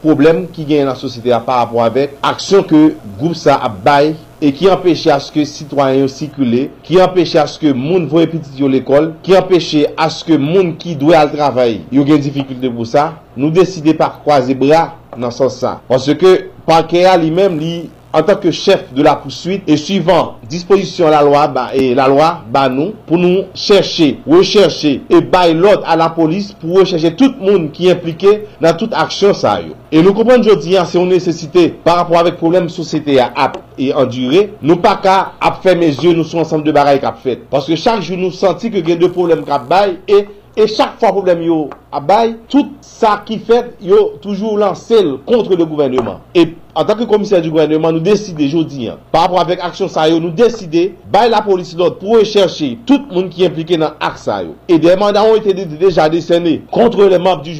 problème 0.00 0.46
qui 0.52 0.64
gagne 0.64 0.84
dans 0.84 0.90
la 0.90 0.94
société 0.94 1.32
à, 1.32 1.40
par 1.40 1.56
rapport 1.56 1.82
avec 1.82 2.16
action 2.22 2.62
que 2.62 2.94
groupe 3.18 3.34
ça 3.34 3.56
a 3.56 3.68
bay 3.68 4.14
e 4.42 4.50
ki 4.56 4.66
empèche 4.72 5.12
aske 5.14 5.44
sitwanyen 5.46 6.10
sikule, 6.10 6.66
ki 6.82 6.98
empèche 7.04 7.38
aske 7.40 7.70
moun 7.76 8.08
voye 8.10 8.26
pitit 8.30 8.58
yo 8.58 8.70
l'ekol, 8.70 9.12
ki 9.22 9.36
empèche 9.38 9.86
aske 10.00 10.38
moun 10.40 10.74
ki 10.80 10.96
dwe 10.98 11.14
al 11.16 11.30
travay. 11.32 11.78
Yo 11.94 12.04
gen 12.08 12.22
dificulte 12.24 12.72
pou 12.74 12.88
sa, 12.88 13.12
nou 13.38 13.54
deside 13.54 13.94
par 13.98 14.18
kwa 14.26 14.40
zebra 14.42 14.88
nan 15.16 15.32
san 15.34 15.52
sa. 15.52 15.76
Pwase 15.88 16.16
ke 16.18 16.34
panke 16.66 17.04
a 17.06 17.14
li 17.20 17.30
menm 17.34 17.60
li 17.62 17.74
en 18.12 18.22
tant 18.22 18.36
que 18.36 18.50
chef 18.50 18.92
de 18.92 19.02
la 19.02 19.16
poursuite 19.16 19.62
et 19.66 19.76
suivant 19.76 20.36
disposition 20.48 21.08
la 21.08 21.22
loi 21.22 21.48
bah, 21.48 21.70
et 21.74 21.94
la 21.94 22.08
loi 22.08 22.42
bah 22.50 22.68
nous 22.68 22.92
pour 23.06 23.18
nous 23.18 23.44
chercher 23.54 24.18
rechercher 24.26 25.02
et 25.08 25.20
bail 25.20 25.54
l'ordre 25.54 25.84
à 25.86 25.96
la 25.96 26.10
police 26.10 26.52
pour 26.52 26.78
rechercher 26.78 27.14
tout 27.14 27.32
le 27.40 27.52
monde 27.52 27.72
qui 27.72 27.88
est 27.88 27.92
impliqué 27.92 28.44
dans 28.60 28.76
toute 28.76 28.92
action 28.92 29.32
ça 29.32 29.60
yo. 29.60 29.74
et 29.90 30.02
nous 30.02 30.12
comprenons 30.12 30.40
aujourd'hui 30.40 30.76
c'est 30.86 30.98
une 30.98 31.08
nécessité 31.08 31.70
par 31.70 31.96
rapport 31.96 32.18
avec 32.18 32.36
problème 32.36 32.68
société 32.68 33.18
à 33.18 33.32
app 33.34 33.58
et 33.78 33.94
endurer 33.94 34.52
nous 34.60 34.76
pas 34.76 34.96
qu'à 34.96 35.32
fermer 35.62 35.86
mes 35.86 35.94
yeux 35.94 36.12
nous 36.12 36.24
sommes 36.24 36.40
ensemble 36.40 36.64
de 36.64 36.72
bagaille 36.72 37.00
qu'a 37.00 37.12
fait 37.12 37.36
parce 37.50 37.66
que 37.66 37.76
chaque 37.76 38.02
jour 38.02 38.18
nous 38.18 38.30
senti 38.30 38.70
que 38.70 38.76
il 38.76 38.88
y 38.88 38.92
a 38.92 38.96
deux 38.96 39.10
problèmes 39.10 39.44
qu'a 39.44 39.58
bail 39.58 39.98
et 40.06 40.26
et 40.54 40.66
chaque 40.66 40.98
fois 41.00 41.08
problème 41.08 41.42
yo 41.42 41.70
à 41.90 42.00
bail 42.00 42.36
tout 42.48 42.72
ça 42.82 43.22
qui 43.24 43.38
fait 43.38 43.74
yo 43.80 44.18
toujours 44.20 44.58
lancé 44.58 44.96
contre 45.24 45.56
le 45.56 45.64
gouvernement 45.64 46.20
et 46.34 46.54
an 46.74 46.86
tanke 46.88 47.06
komisyen 47.10 47.42
di 47.44 47.50
gouvernement 47.52 47.92
nou 47.92 48.04
deside 48.04 48.48
jodi 48.50 48.88
an, 48.92 49.00
par 49.12 49.26
rapport 49.26 49.42
avek 49.42 49.62
aksyon 49.66 49.90
sa 49.92 50.06
yo 50.10 50.20
nou 50.22 50.32
deside, 50.36 50.88
bay 51.12 51.30
la 51.32 51.42
polisi 51.44 51.76
lot 51.78 51.98
pou 52.00 52.20
recherche 52.20 52.72
tout 52.88 53.10
moun 53.12 53.28
ki 53.32 53.46
implike 53.48 53.78
nan 53.80 53.98
ak 54.02 54.16
sa 54.20 54.40
yo. 54.44 54.56
E 54.70 54.78
de 54.80 54.96
mandat 55.00 55.28
ou 55.28 55.40
ete 55.40 55.54
deja 55.54 56.08
desene 56.12 56.60
kontre 56.72 57.10
le 57.12 57.20
map 57.22 57.44
du 57.44 57.58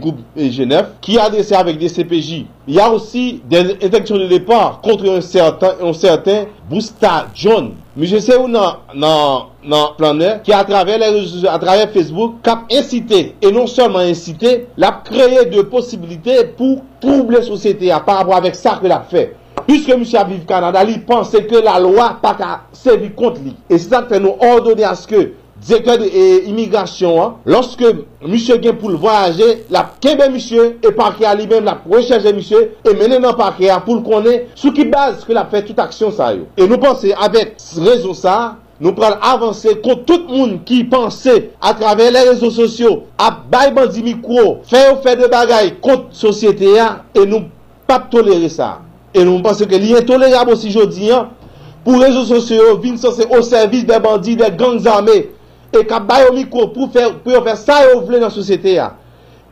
group 0.00 0.18
Genève, 0.36 0.96
ki 1.04 1.18
adrese 1.22 1.54
avek 1.56 1.78
de 1.80 1.88
CPJ. 1.90 2.44
Ya 2.66 2.88
osi 2.92 3.42
den 3.50 3.74
infeksyon 3.76 4.24
de 4.24 4.28
depar 4.32 4.80
kontre 4.84 5.10
un 5.12 5.20
certain, 5.24 5.76
un 5.82 5.92
certain 5.92 6.46
Bousta 6.70 7.26
John. 7.34 7.74
Mije 7.96 8.18
se 8.24 8.34
ou 8.34 8.48
nan, 8.50 8.80
nan, 8.98 9.50
nan 9.62 9.92
planer 9.98 10.40
ki 10.42 10.54
atraver, 10.56 11.02
atraver 11.52 11.92
Facebook 11.94 12.40
kap 12.42 12.64
incite, 12.72 13.36
e 13.38 13.52
non 13.54 13.68
seulement 13.68 14.02
incite, 14.02 14.66
la 14.76 14.90
kreye 15.06 15.44
de 15.52 15.62
posibilite 15.62 16.40
pou 16.58 16.80
trouble 17.04 17.44
sosyete 17.46 17.92
a 17.92 18.00
par 18.02 18.24
apwa 18.24 18.40
avèk 18.40 18.58
sa 18.58 18.78
ke 18.80 18.90
la 18.90 19.02
fè. 19.12 19.28
Piske 19.68 19.94
msè 20.00 20.18
a 20.20 20.26
viv 20.28 20.42
Kanada, 20.48 20.82
li 20.84 20.98
panse 21.06 21.44
ke 21.46 21.62
la 21.64 21.78
loa 21.80 22.14
pa 22.20 22.34
ka 22.40 22.50
sevi 22.76 23.12
kont 23.16 23.38
li. 23.44 23.54
E 23.68 23.78
se 23.78 23.92
sa 23.92 24.02
te 24.08 24.18
nou 24.20 24.40
ordone 24.42 24.88
aske 24.88 25.28
Zekè 25.64 25.94
de 25.96 26.08
imigrasyon 26.50 27.20
an, 27.22 27.36
loske 27.48 27.88
misye 28.28 28.58
gen 28.60 28.74
pou 28.76 28.90
l 28.92 28.98
voyaje, 29.00 29.46
la 29.72 29.84
kebe 30.02 30.26
misye, 30.34 30.74
e 30.84 30.90
parke 30.92 31.24
a 31.24 31.32
li 31.38 31.46
men 31.48 31.64
la 31.64 31.78
rechaje 31.88 32.34
misye, 32.36 32.60
e 32.84 32.92
menen 32.98 33.22
nan 33.24 33.36
parke 33.38 33.70
a 33.72 33.78
pou 33.84 33.96
l 33.96 34.02
konen, 34.04 34.42
sou 34.58 34.74
ki 34.76 34.88
baz 34.92 35.22
ke 35.24 35.32
la 35.36 35.46
fe 35.48 35.62
tout 35.64 35.80
aksyon 35.80 36.12
sa 36.16 36.32
yo. 36.34 36.44
E 36.58 36.66
nou 36.68 36.76
pense, 36.82 37.14
avek 37.16 37.54
rezo 37.86 38.12
sa, 38.18 38.58
nou 38.80 38.94
pral 38.96 39.18
avanse 39.22 39.76
kont 39.84 40.02
tout 40.08 40.26
moun 40.30 40.56
ki 40.66 40.82
panse 40.90 41.34
a 41.62 41.74
travè 41.78 42.08
le 42.14 42.24
rezo 42.30 42.50
sosyo 42.54 42.94
ap 43.20 43.44
bay 43.52 43.70
bandi 43.74 44.02
mikro, 44.06 44.60
fè 44.66 44.88
ou 44.90 45.02
fè 45.04 45.14
de 45.20 45.28
bagay 45.30 45.74
kont 45.84 46.10
sosyete 46.16 46.74
ya 46.74 46.88
e 47.14 47.26
nou 47.28 47.46
pap 47.88 48.10
tolere 48.12 48.50
sa. 48.52 48.78
E 49.14 49.22
nou 49.22 49.38
mpense 49.38 49.68
ke 49.70 49.78
li 49.78 49.94
intolerab 49.94 50.50
osi 50.54 50.72
jodi 50.74 51.12
an 51.14 51.30
pou 51.84 52.00
rezo 52.02 52.24
sosyo 52.26 52.74
vin 52.82 52.98
sose 52.98 53.28
o 53.30 53.42
servis 53.46 53.86
de 53.86 54.00
bandi, 54.02 54.34
de 54.40 54.50
gang 54.58 54.82
zame 54.82 55.20
e 55.74 55.86
kap 55.86 56.08
bay 56.08 56.26
ou 56.28 56.34
mikro 56.34 56.68
pou 56.74 56.90
yo 57.30 57.44
fè 57.46 57.56
sa 57.60 57.82
yo 57.86 58.00
vle 58.06 58.22
nan 58.22 58.34
sosyete 58.34 58.78
ya. 58.78 58.90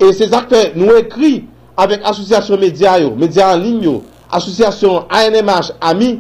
E 0.03 0.11
se 0.17 0.27
zakte 0.33 0.73
nou 0.75 0.97
ekri 0.99 1.45
avèk 1.79 2.03
asosyasyon 2.11 2.61
medya 2.61 2.99
yo, 3.05 3.13
medya 3.19 3.53
anlin 3.55 3.79
yo, 3.85 4.01
asosyasyon 4.35 5.07
ANMH, 5.13 5.77
AMI 5.81 6.11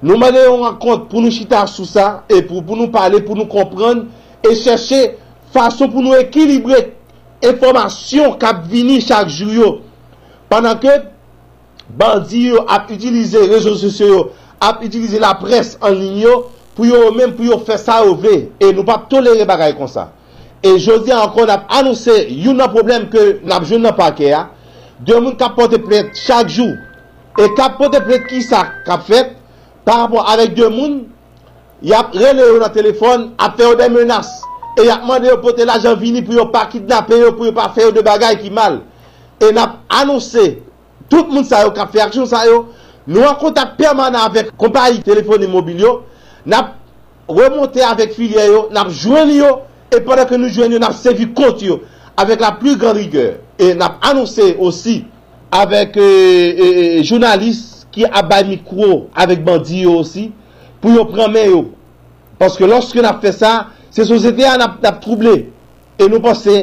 Nou 0.00 0.16
mède 0.16 0.40
yon 0.46 0.62
renkont 0.64 1.04
pou 1.10 1.20
nou 1.20 1.32
chita 1.32 1.66
sou 1.68 1.84
sa, 1.84 2.22
e 2.24 2.40
pou, 2.40 2.62
pou 2.64 2.76
nou 2.78 2.88
pale, 2.92 3.20
pou 3.26 3.36
nou 3.36 3.50
kompran, 3.50 4.06
e 4.40 4.54
chèche 4.56 5.16
fason 5.52 5.90
pou 5.92 6.00
nou 6.04 6.16
ekilibre 6.16 6.78
informasyon 7.44 8.38
kap 8.40 8.62
vini 8.70 9.00
chak 9.04 9.28
jou 9.28 9.52
yo. 9.52 9.70
Panan 10.48 10.78
ke 10.80 10.94
bandi 12.00 12.46
yo 12.48 12.62
ap 12.64 12.88
utilize 12.94 13.42
rezo 13.50 13.74
sosyo 13.80 14.08
yo, 14.08 14.22
ap 14.64 14.80
utilize 14.86 15.20
la 15.20 15.34
pres 15.40 15.74
anlin 15.84 16.22
yo, 16.22 16.36
pou 16.78 16.88
yo 16.88 17.10
mèm 17.16 17.34
pou 17.36 17.44
yo 17.44 17.58
fè 17.66 17.76
sa 17.80 17.98
ou 18.06 18.16
vle, 18.22 18.46
e 18.56 18.70
nou 18.72 18.86
pap 18.88 19.10
tolere 19.12 19.44
bagay 19.48 19.74
kon 19.76 19.90
sa. 19.90 20.08
E 20.64 20.78
jodi 20.80 21.12
ankon 21.12 21.52
ap 21.52 21.68
anonsè, 21.76 22.22
yon 22.30 22.56
nan 22.60 22.72
problem 22.72 23.04
ke 23.12 23.26
nap 23.44 23.68
joun 23.68 23.84
nan 23.84 23.96
pake 23.98 24.32
ya, 24.32 24.46
de 25.04 25.20
moun 25.20 25.36
kap 25.36 25.58
pote 25.60 25.76
plet 25.84 26.16
chak 26.16 26.48
jou, 26.48 26.72
e 27.36 27.50
kap 27.58 27.76
pote 27.80 28.00
plet 28.08 28.24
ki 28.32 28.40
sa 28.48 28.64
kap 28.88 29.04
fet, 29.04 29.36
par 29.84 30.00
rapport 30.04 30.28
avèk 30.30 30.54
dè 30.54 30.68
moun, 30.72 31.02
yap 31.82 32.14
rele 32.16 32.46
yo 32.52 32.58
nan 32.60 32.72
telefon, 32.74 33.30
ap 33.40 33.56
fè 33.58 33.68
yo 33.68 33.76
dè 33.78 33.88
menas, 33.92 34.30
e 34.78 34.86
yap 34.86 35.06
mande 35.08 35.30
yo 35.30 35.38
pote 35.42 35.64
la 35.66 35.78
jan 35.82 35.98
vini 36.00 36.22
pou 36.24 36.36
yo 36.36 36.46
pa 36.52 36.66
kidnapè 36.70 37.20
yo, 37.20 37.32
pou 37.36 37.48
yo 37.48 37.54
pa 37.56 37.70
fè 37.74 37.86
yo 37.88 37.94
dè 37.96 38.04
bagay 38.06 38.38
ki 38.42 38.52
mal, 38.54 38.80
e 39.40 39.52
nap 39.56 39.80
anonsè, 40.00 40.50
tout 41.10 41.30
moun 41.32 41.46
sa 41.48 41.64
yo 41.64 41.72
kap 41.76 41.92
fè 41.94 42.04
aksyon 42.04 42.28
sa 42.30 42.44
yo, 42.48 42.66
nou 43.08 43.26
an 43.26 43.38
kontak 43.40 43.76
permanent 43.78 44.22
avèk 44.22 44.52
kompanyi 44.60 45.02
telefon 45.06 45.46
immobilyo, 45.46 46.00
nap 46.46 46.76
remonte 47.30 47.82
avèk 47.86 48.14
filye 48.18 48.50
yo, 48.50 48.66
nap 48.74 48.92
jwen 48.92 49.32
yo, 49.38 49.54
e 49.90 50.02
pwede 50.04 50.28
ke 50.30 50.38
nou 50.38 50.52
jwen 50.52 50.76
yo, 50.76 50.82
nap 50.82 50.94
sevi 50.98 51.30
kont 51.34 51.64
yo, 51.64 51.80
avèk 52.20 52.42
la 52.44 52.52
plu 52.60 52.76
gran 52.78 52.98
rigèr, 52.98 53.38
e 53.58 53.72
nap 53.78 54.02
anonsè 54.10 54.52
osi 54.60 55.00
avèk 55.50 55.96
euh, 55.96 56.60
euh, 56.60 57.02
jounalist, 57.02 57.79
ki 57.94 58.06
abay 58.06 58.44
mikro 58.48 59.06
avèk 59.18 59.44
bandi 59.46 59.84
yo 59.84 59.98
osi, 60.00 60.30
pou 60.80 60.94
yo 60.94 61.04
pranmen 61.10 61.50
yo. 61.50 61.62
Paske 62.40 62.64
loske 62.68 63.02
nap 63.04 63.20
fè 63.20 63.32
sa, 63.36 63.52
se 63.92 64.06
sosete 64.08 64.46
an 64.48 64.64
ap, 64.64 64.78
ap 64.86 65.00
trouble. 65.04 65.34
E 66.00 66.06
nou 66.08 66.22
pense, 66.24 66.54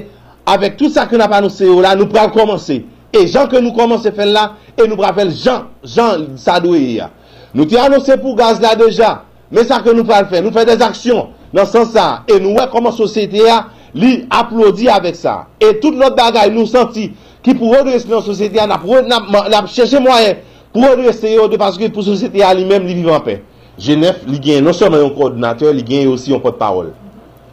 avèk 0.49 0.77
tout 0.79 0.93
sa 0.93 1.05
ke 1.09 1.19
nap 1.19 1.35
anonsè 1.37 1.67
yo 1.67 1.77
la, 1.83 1.93
nou 1.97 2.09
pral 2.09 2.31
komanse. 2.33 2.79
E 3.13 3.23
jan 3.27 3.49
ke 3.51 3.61
nou 3.61 3.75
komanse 3.77 4.11
fè 4.15 4.25
la, 4.25 4.49
e 4.73 4.87
nou 4.87 4.97
pral 4.99 5.13
fè 5.17 5.27
jan, 5.29 5.67
jan 5.85 6.31
sa 6.41 6.57
do 6.63 6.73
e 6.77 6.97
ya. 6.97 7.11
Nou 7.53 7.69
te 7.69 7.77
anonsè 7.81 8.17
pou 8.21 8.37
gaz 8.37 8.61
la 8.63 8.73
deja, 8.79 9.19
men 9.53 9.67
sa 9.67 9.83
ke 9.85 9.93
nou 9.93 10.07
pral 10.07 10.25
fè, 10.31 10.41
nou 10.41 10.55
fè 10.55 10.65
des 10.67 10.81
aksyon 10.83 11.29
nan 11.55 11.69
san 11.69 11.85
sa. 11.89 12.07
E 12.25 12.39
nou 12.41 12.57
wè 12.57 12.67
koman 12.73 12.95
sosete 12.95 13.45
ya, 13.45 13.65
li 13.97 14.23
aplodi 14.33 14.89
avèk 14.91 15.19
sa. 15.19 15.43
E 15.61 15.75
tout 15.81 15.93
lot 15.93 16.17
bagay 16.17 16.49
nou 16.55 16.65
senti, 16.69 17.11
ki 17.45 17.53
pou 17.53 17.75
wè 17.75 17.83
de 17.85 17.93
resmi 17.93 18.17
nan 18.17 18.25
sosete 18.25 18.57
ya, 18.57 18.65
nap, 18.69 18.81
nap, 19.05 19.29
nap, 19.29 19.53
nap 19.53 19.69
chèche 19.69 20.01
mwayen, 20.01 20.41
pou 20.77 20.93
adrese 20.93 21.33
yo 21.33 21.47
de 21.49 21.57
paske 21.57 21.89
pou 21.89 22.05
sosyete 22.05 22.43
a 22.45 22.53
li 22.53 22.65
mem 22.69 22.85
li 22.85 22.93
vivan 22.99 23.23
pe. 23.25 23.39
Genève 23.81 24.29
li 24.29 24.37
gen 24.41 24.65
non 24.65 24.77
seman 24.77 25.01
yon 25.01 25.13
koordinateur, 25.17 25.73
li 25.73 25.81
gen 25.85 26.05
yon 26.05 26.21
si 26.21 26.31
yon 26.31 26.41
potpawol. 26.43 26.93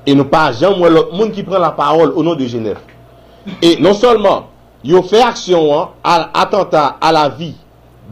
E 0.04 0.12
nou 0.12 0.28
pa 0.28 0.50
jan 0.52 0.76
mwen 0.76 0.92
lot 0.92 1.14
moun 1.16 1.32
ki 1.32 1.44
pren 1.48 1.64
la 1.64 1.72
parol 1.76 2.12
o 2.12 2.24
nou 2.24 2.36
de 2.36 2.48
Genève. 2.48 2.82
E 3.64 3.74
non 3.80 3.96
solman, 3.96 4.46
yo 4.84 5.00
fè 5.08 5.24
aksyon 5.24 5.70
an, 5.72 5.92
al 6.04 6.28
atenta 6.44 6.94
a 7.00 7.12
la 7.16 7.30
vi 7.32 7.54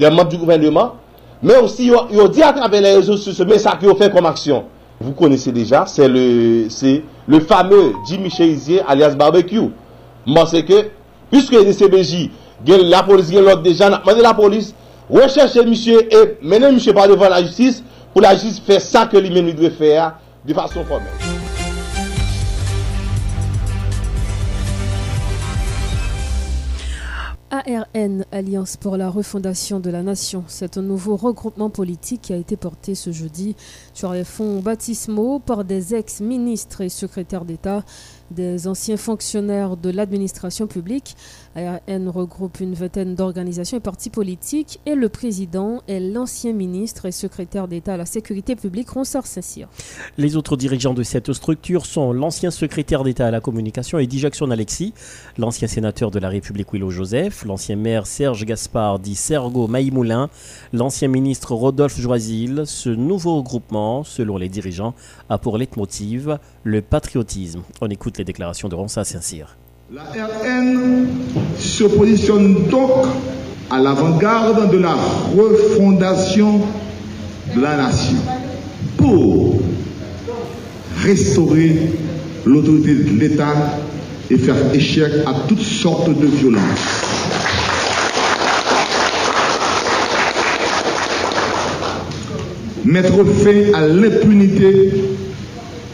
de 0.01 0.09
map 0.09 0.33
du 0.33 0.41
gouvernement, 0.41 0.97
men 1.45 1.61
osi 1.67 1.91
yo, 1.91 2.07
yo 2.13 2.31
di 2.33 2.45
atrape 2.45 2.81
le 2.81 2.97
rezo 2.97 3.19
sou 3.21 3.37
se 3.37 3.45
men 3.49 3.61
sa 3.61 3.77
ki 3.77 3.91
yo 3.91 3.97
fè 4.01 4.09
kom 4.13 4.29
aksyon. 4.29 4.65
Vous 5.03 5.13
connaissez 5.13 5.51
déjà, 5.51 5.85
c'est 5.85 6.07
le, 6.07 6.69
le 7.27 7.41
fameux 7.41 7.93
Jimmy 8.07 8.31
Cherizier 8.31 8.83
alias 8.87 9.17
Barbecue. 9.17 9.73
Mwen 10.27 10.47
se 10.47 10.61
ke, 10.63 10.77
puisque 11.33 11.57
le 11.59 11.73
CBJ, 11.75 12.29
gen 12.63 12.85
la 12.87 13.03
polis 13.03 13.33
gen 13.33 13.43
lot 13.43 13.65
deja, 13.65 13.89
mwen 14.05 14.19
de 14.19 14.23
la 14.23 14.35
polis, 14.39 14.71
rechercher 15.09 15.65
monsieur 15.65 16.13
et 16.13 16.39
mener 16.43 16.73
monsieur 16.73 16.93
par 16.93 17.09
devant 17.09 17.29
la 17.29 17.43
justice 17.43 17.83
pour 18.13 18.23
la 18.23 18.35
justice 18.35 18.61
faire 18.61 18.81
ça 18.81 19.07
que 19.07 19.17
lui-même 19.17 19.53
doit 19.53 19.71
faire 19.71 20.19
de 20.45 20.55
façon 20.55 20.85
formelle. 20.85 21.09
ARN, 27.53 28.25
Alliance 28.33 28.79
pour 28.79 28.97
la 28.97 29.11
refondation 29.11 29.79
de 29.79 29.91
la 29.91 30.03
nation, 30.03 30.43
c'est 30.47 30.79
un 30.79 30.83
nouveau 30.83 31.17
regroupement 31.17 31.69
politique 31.69 32.23
qui 32.23 32.33
a 32.33 32.37
été 32.37 32.57
porté 32.57 32.95
ce 32.95 33.13
jeudi 33.13 33.55
sur 33.93 34.13
les 34.13 34.25
fonds 34.25 34.61
baptismaux 34.61 35.39
par 35.39 35.63
des 35.63 35.95
ex-ministres 35.95 36.81
et 36.81 36.89
secrétaires 36.89 37.45
d'État 37.45 37.85
des 38.33 38.67
anciens 38.67 38.97
fonctionnaires 38.97 39.77
de 39.77 39.91
l'administration 39.91 40.67
publique. 40.67 41.17
ARN 41.55 42.09
regroupe 42.09 42.61
une 42.61 42.75
vingtaine 42.75 43.15
d'organisations 43.15 43.77
et 43.77 43.81
partis 43.81 44.11
politiques 44.11 44.81
et 44.87 44.95
le 44.95 45.09
président 45.09 45.83
est 45.87 46.01
l'ancien 46.01 46.53
ministre 46.53 47.07
et 47.07 47.13
secrétaire 47.13 47.69
d'État 47.69 47.95
à 47.95 47.97
la 47.97 48.07
sécurité 48.07 48.57
publique, 48.57 48.91
Ronsard 48.91 49.27
Saint-Cyr. 49.27 49.69
Les 50.17 50.37
autres 50.37 50.57
dirigeants 50.57 50.95
de 50.95 51.03
cette 51.03 51.33
structure 51.33 51.87
sont 51.87 52.13
l'ancien 52.13 52.51
secrétaire 52.51 53.05
d'État 53.05 53.27
à 53.27 53.31
la 53.31 53.41
communication 53.41 53.99
Eddie 53.99 54.19
Jackson 54.19 54.51
Alexis, 54.51 54.95
l'ancien 55.37 55.69
sénateur 55.69 56.11
de 56.11 56.19
la 56.19 56.29
République 56.29 56.73
Willow 56.73 56.91
Joseph, 56.91 57.45
l'ancien 57.45 57.77
maire 57.77 58.07
Serge 58.07 58.45
Gaspard 58.45 58.99
dit 58.99 59.15
Sergo 59.15 59.67
Maïmoulin, 59.67 60.31
l'ancien 60.73 61.09
ministre 61.09 61.55
Rodolphe 61.55 62.01
Joisil. 62.01 62.63
Ce 62.67 62.89
nouveau 62.89 63.37
regroupement, 63.37 64.05
selon 64.05 64.37
les 64.37 64.49
dirigeants, 64.49 64.95
a 65.29 65.39
pour 65.39 65.59
leitmotiv 65.59 66.39
le 66.65 66.83
patriotisme. 66.83 67.63
On 67.81 67.91
écoute 67.91 68.19
les 68.23 68.27
déclarations 68.27 68.69
de 68.69 68.77
Ronsa 68.77 69.03
Saint-Cyr. 69.03 69.57
La 69.93 70.05
RN 70.05 71.09
se 71.59 71.83
positionne 71.83 72.69
donc 72.71 73.05
à 73.69 73.81
l'avant-garde 73.81 74.71
de 74.71 74.79
la 74.79 74.95
refondation 75.37 76.61
de 77.57 77.61
la 77.61 77.77
nation 77.79 78.19
pour 78.97 79.61
restaurer 80.99 81.91
l'autorité 82.47 82.95
de 82.95 83.19
l'État 83.19 83.55
et 84.31 84.39
faire 84.39 84.73
échec 84.73 85.13
à 85.27 85.35
toutes 85.49 85.63
sortes 85.63 86.17
de 86.17 86.27
violences. 86.27 86.63
Mettre 92.85 93.25
fin 93.25 93.75
à 93.75 93.89
l'impunité 93.89 95.12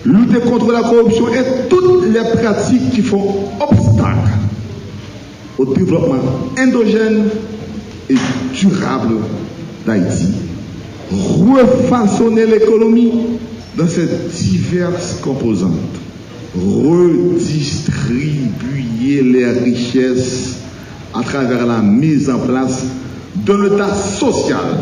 lutter 0.04 0.40
contre 0.40 0.72
la 0.72 0.82
corruption 0.82 1.28
et 1.28 1.68
toutes 1.68 2.06
les 2.12 2.40
pratiques 2.40 2.90
qui 2.92 3.02
font 3.02 3.44
obstacle 3.60 4.30
au 5.58 5.66
développement 5.66 6.48
endogène 6.58 7.24
et 8.08 8.16
durable 8.54 9.16
d'Haïti. 9.86 10.28
Refaçonner 11.10 12.46
l'économie 12.46 13.12
dans 13.76 13.88
ses 13.88 14.08
diverses 14.30 15.18
composantes. 15.22 15.72
Redistribuer 16.54 19.22
les 19.22 19.50
richesses 19.50 20.58
à 21.14 21.22
travers 21.22 21.66
la 21.66 21.80
mise 21.80 22.28
en 22.30 22.38
place 22.38 22.84
d'un 23.34 23.64
État 23.64 23.94
social, 23.94 24.78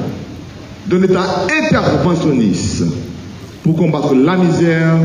d'un 0.87 1.03
État 1.03 1.47
interventionniste 1.65 2.85
pour 3.67 3.75
combattre 3.75 4.15
la 4.15 4.37
misère, 4.37 4.97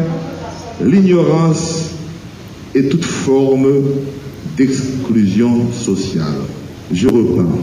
l'ignorance 0.84 1.94
et 2.76 2.90
toute 2.90 3.04
forme 3.04 3.68
d'exclusion 4.56 5.72
sociale. 5.72 6.46
Je 6.94 7.08
reprends. 7.08 7.58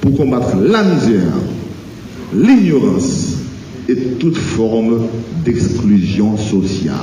Pour 0.00 0.16
combattre 0.16 0.56
la 0.56 0.82
misère, 0.82 1.32
l'ignorance 2.34 3.36
et 3.88 3.94
toute 4.18 4.36
forme 4.36 5.02
d'exclusion 5.44 6.36
sociale. 6.36 6.96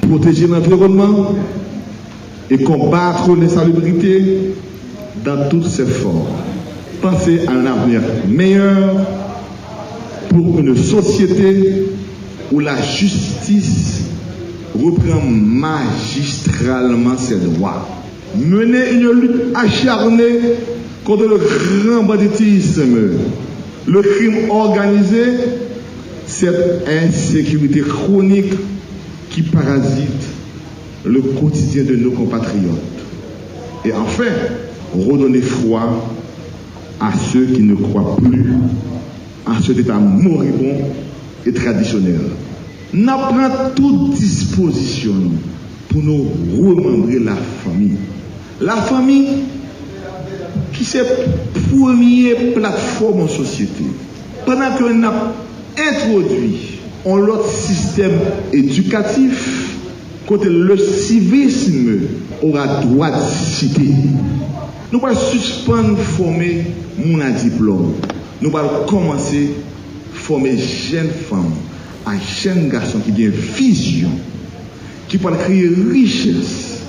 Protéger 0.00 0.46
l'environnement 0.46 1.34
et 2.48 2.56
combattre 2.62 3.36
l'insalubrité 3.36 4.54
dans 5.26 5.46
toutes 5.50 5.66
ses 5.66 5.84
formes. 5.84 6.24
Penser 7.02 7.40
à 7.46 7.52
un 7.52 7.66
avenir 7.66 8.00
meilleur 8.26 8.96
pour 10.30 10.58
une 10.58 10.74
société 10.74 11.97
où 12.52 12.60
la 12.60 12.80
justice 12.80 14.04
reprend 14.74 15.20
magistralement 15.22 17.16
ses 17.16 17.36
droits. 17.36 17.86
Mener 18.36 18.92
une 18.92 19.10
lutte 19.10 19.42
acharnée 19.54 20.38
contre 21.04 21.24
le 21.24 21.38
grand 21.38 22.04
banditisme, 22.04 23.10
le 23.86 24.02
crime 24.02 24.50
organisé, 24.50 25.24
cette 26.26 26.86
insécurité 26.86 27.80
chronique 27.80 28.52
qui 29.30 29.42
parasite 29.42 30.28
le 31.04 31.20
quotidien 31.22 31.84
de 31.84 31.96
nos 31.96 32.10
compatriotes. 32.10 32.98
Et 33.84 33.92
enfin, 33.92 34.30
redonner 34.94 35.40
foi 35.40 36.10
à 37.00 37.12
ceux 37.32 37.46
qui 37.46 37.62
ne 37.62 37.74
croient 37.74 38.16
plus 38.16 38.52
à 39.46 39.62
cet 39.62 39.78
état 39.78 39.94
moribond 39.94 40.76
et 41.48 41.52
traditionnel. 41.52 42.20
Nous 42.92 43.06
prenons 43.06 43.70
toute 43.74 44.14
disposition 44.18 45.14
pour 45.88 46.02
nous 46.02 46.28
remembrer 46.60 47.18
la 47.18 47.34
famille. 47.64 47.96
La 48.60 48.76
famille 48.76 49.28
qui 50.72 50.84
c'est 50.84 51.04
première 51.70 52.52
plateforme 52.54 53.22
en 53.22 53.28
société. 53.28 53.84
Pendant 54.46 54.70
qu'on 54.76 55.02
a 55.04 55.34
introduit 55.76 56.78
un 57.06 57.10
autre 57.10 57.50
système 57.50 58.18
éducatif, 58.52 59.76
côté 60.26 60.48
le 60.48 60.76
civisme 60.76 62.00
aura 62.42 62.66
droit 62.82 63.10
de 63.10 63.22
citer. 63.32 63.90
Nous 64.92 65.00
allons 65.04 65.16
suspendre 65.16 65.98
former 65.98 66.64
mon 67.04 67.18
diplôme. 67.42 67.92
Nous 68.40 68.56
allons 68.56 68.84
commencer 68.86 69.50
former 70.28 70.58
jeunes 70.58 71.08
femmes 71.08 71.54
à 72.04 72.12
jeunes 72.18 72.68
garçons 72.68 72.98
qui 72.98 73.12
ont 73.12 73.32
vision, 73.56 74.10
qui 75.08 75.16
peuvent 75.16 75.38
créer 75.38 75.70
richesse, 75.90 76.80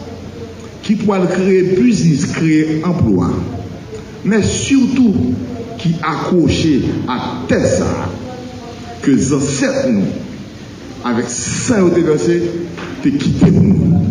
qui 0.84 0.96
peuvent 0.96 1.32
créer 1.32 1.64
business, 1.82 2.26
créer 2.34 2.82
emploi, 2.84 3.32
mais 4.26 4.44
surtout 4.44 5.16
qui 5.78 5.96
accrocher 6.04 6.82
à 7.08 7.46
tête 7.48 7.82
que 9.02 9.12
les 9.12 9.34
ancêtres 9.34 9.88
nous, 9.88 10.04
avec 11.06 11.30
ça, 11.30 11.82
ont 11.82 11.88
déversé, 11.88 12.42
te 13.02 13.08
quitter 13.08 13.52
nous. 13.52 14.02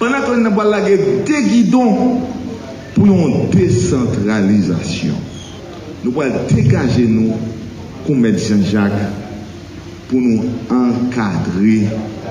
Pendant 0.00 0.20
qu'on 0.22 0.44
a 0.44 0.50
balayé 0.50 0.98
des 1.24 1.48
guidons 1.48 2.22
pour 2.92 3.06
une 3.06 3.50
décentralisation, 3.50 5.14
nous 6.04 6.20
allons 6.20 6.40
dégager 6.52 7.06
nous 7.06 7.34
Koumed 8.08 8.38
Saint-Jacques 8.40 9.10
pou 10.08 10.22
nou 10.24 10.48
ankadre 10.72 11.82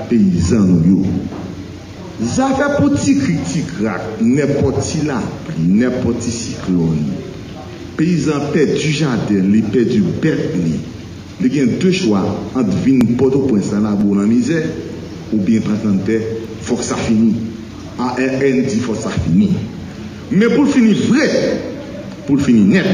peyizan 0.09 0.65
nou 0.65 0.81
yo. 0.89 1.11
Zafè 2.17 2.71
poti 2.79 3.13
kritik 3.19 3.75
rak, 3.83 4.23
ne 4.25 4.47
poti 4.57 5.03
lap, 5.05 5.51
ne 5.61 5.91
poti 6.01 6.33
siklon. 6.33 6.97
Peyizan 7.99 8.49
pe 8.55 8.65
du 8.71 8.89
jaden 8.89 9.51
li, 9.53 9.61
pe 9.61 9.85
du 9.85 10.01
bet 10.23 10.57
li. 10.57 10.79
Li 11.37 11.53
gen 11.53 11.75
dwe 11.77 11.93
chwa 11.93 12.23
ant 12.57 12.73
vin 12.81 13.13
poto 13.19 13.43
pwensan 13.45 13.85
la 13.85 13.93
bou 13.99 14.17
nan 14.17 14.25
mize 14.31 14.57
ou 15.29 15.37
bien 15.45 15.61
patante 15.61 16.17
fok 16.65 16.81
sa 16.81 16.97
fini. 17.05 17.35
ARN 18.01 18.63
di 18.65 18.81
fok 18.81 18.97
sa 19.05 19.13
fini. 19.13 19.51
Men 20.33 20.57
pou 20.57 20.65
fini 20.73 20.97
vre, 21.05 21.29
pou 22.25 22.41
fini 22.41 22.65
net, 22.73 22.89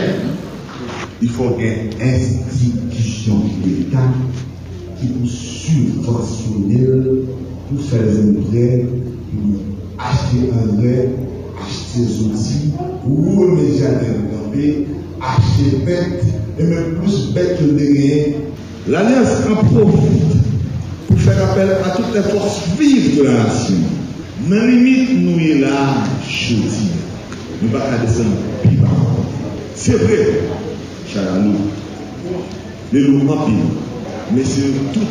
il 1.23 1.29
faut 1.29 1.55
une 1.57 2.05
institution 2.05 3.35
d'État 3.63 4.11
qui 4.99 5.07
peut 5.07 5.25
subventionner 5.25 6.85
pour 7.69 7.81
faire 7.81 8.01
un 8.01 8.33
prêt, 8.51 8.85
pour 9.31 10.03
acheter 10.03 10.49
un 10.51 10.81
vrai, 10.81 11.09
acheter 11.63 11.99
des 11.99 12.19
outils, 12.25 12.73
ou 13.07 13.39
remédier 13.39 13.85
à 13.85 15.29
acheter 15.29 15.77
bête, 15.85 16.25
et 16.59 16.63
même 16.63 16.95
plus 17.01 17.33
bête 17.33 17.57
que 17.57 17.71
derrière. 17.71 18.25
L'Alliance 18.89 19.29
en 19.49 19.63
profite 19.63 20.23
pour 21.07 21.19
faire 21.19 21.51
appel 21.51 21.69
à 21.85 21.89
toutes 21.95 22.13
les 22.13 22.37
forces 22.37 22.63
vives 22.77 23.17
de 23.19 23.23
la 23.23 23.43
nation. 23.45 23.75
Dans 24.49 24.65
limite, 24.65 25.11
nous 25.21 25.39
y 25.39 25.59
là, 25.61 26.03
je 26.27 26.55
dis, 26.55 26.91
nous 27.61 27.69
ne 27.69 27.73
pas 27.73 27.97
descendre 28.05 28.35
plus. 28.61 28.77
C'est 29.73 29.93
vrai, 29.93 30.41
Charanou. 31.13 31.53
Le 32.91 32.99
loup 32.99 33.27
rapide, 33.31 33.55
mais 34.33 34.43
surtout, 34.43 35.05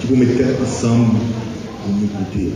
qui 0.00 0.06
vous 0.06 0.16
mettez 0.16 0.44
ensemble 0.62 1.18
pour 1.82 1.94
m'écouter. 1.94 2.52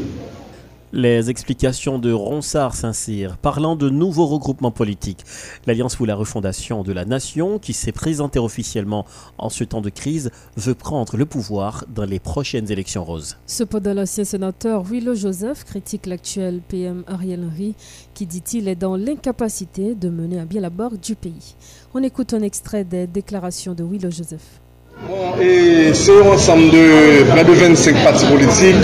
Les 0.98 1.28
explications 1.28 1.98
de 1.98 2.10
Ronsard 2.10 2.74
Saint-Cyr 2.74 3.36
parlant 3.36 3.76
de 3.76 3.90
nouveaux 3.90 4.24
regroupements 4.24 4.70
politiques. 4.70 5.26
L'Alliance 5.66 5.94
pour 5.94 6.06
la 6.06 6.14
refondation 6.14 6.82
de 6.84 6.92
la 6.94 7.04
nation, 7.04 7.58
qui 7.58 7.74
s'est 7.74 7.92
présentée 7.92 8.38
officiellement 8.38 9.04
en 9.36 9.50
ce 9.50 9.62
temps 9.62 9.82
de 9.82 9.90
crise, 9.90 10.30
veut 10.56 10.74
prendre 10.74 11.18
le 11.18 11.26
pouvoir 11.26 11.84
dans 11.94 12.06
les 12.06 12.18
prochaines 12.18 12.72
élections 12.72 13.04
roses. 13.04 13.36
Cependant, 13.44 13.92
l'ancien 13.92 14.24
sénateur 14.24 14.84
Willow 14.84 15.14
Joseph 15.14 15.64
critique 15.64 16.06
l'actuel 16.06 16.62
PM 16.66 17.04
Ariel 17.08 17.44
Henry, 17.44 17.74
qui 18.14 18.24
dit-il 18.24 18.66
est 18.66 18.74
dans 18.74 18.96
l'incapacité 18.96 19.94
de 19.94 20.08
mener 20.08 20.40
à 20.40 20.46
bien 20.46 20.62
la 20.62 20.70
barre 20.70 20.96
du 20.96 21.14
pays. 21.14 21.56
On 21.92 22.02
écoute 22.02 22.32
un 22.32 22.40
extrait 22.40 22.84
des 22.84 23.06
déclarations 23.06 23.74
de 23.74 23.84
Willow 23.84 24.10
Joseph. 24.10 24.62
Bon, 25.02 25.34
et 25.40 25.92
c'est 25.92 26.10
un 26.10 26.32
ensemble 26.32 26.70
de 26.70 27.22
près 27.30 27.44
de 27.44 27.52
25 27.52 28.02
partis 28.02 28.24
politiques 28.24 28.76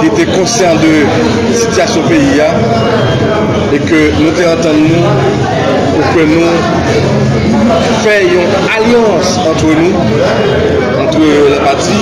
qui 0.00 0.06
étaient 0.06 0.30
conscients 0.32 0.74
de 0.74 1.06
la 1.48 1.56
situation 1.56 2.02
pays 2.08 2.40
et 3.72 3.78
que 3.78 4.10
nous 4.20 4.30
entendons 4.30 5.06
pour 5.94 6.12
que 6.12 6.26
nous 6.26 6.42
fassions 8.02 8.40
alliance 8.76 9.38
entre 9.48 9.66
nous, 9.66 9.94
entre 11.00 11.18
les 11.20 11.56
partis. 11.64 11.92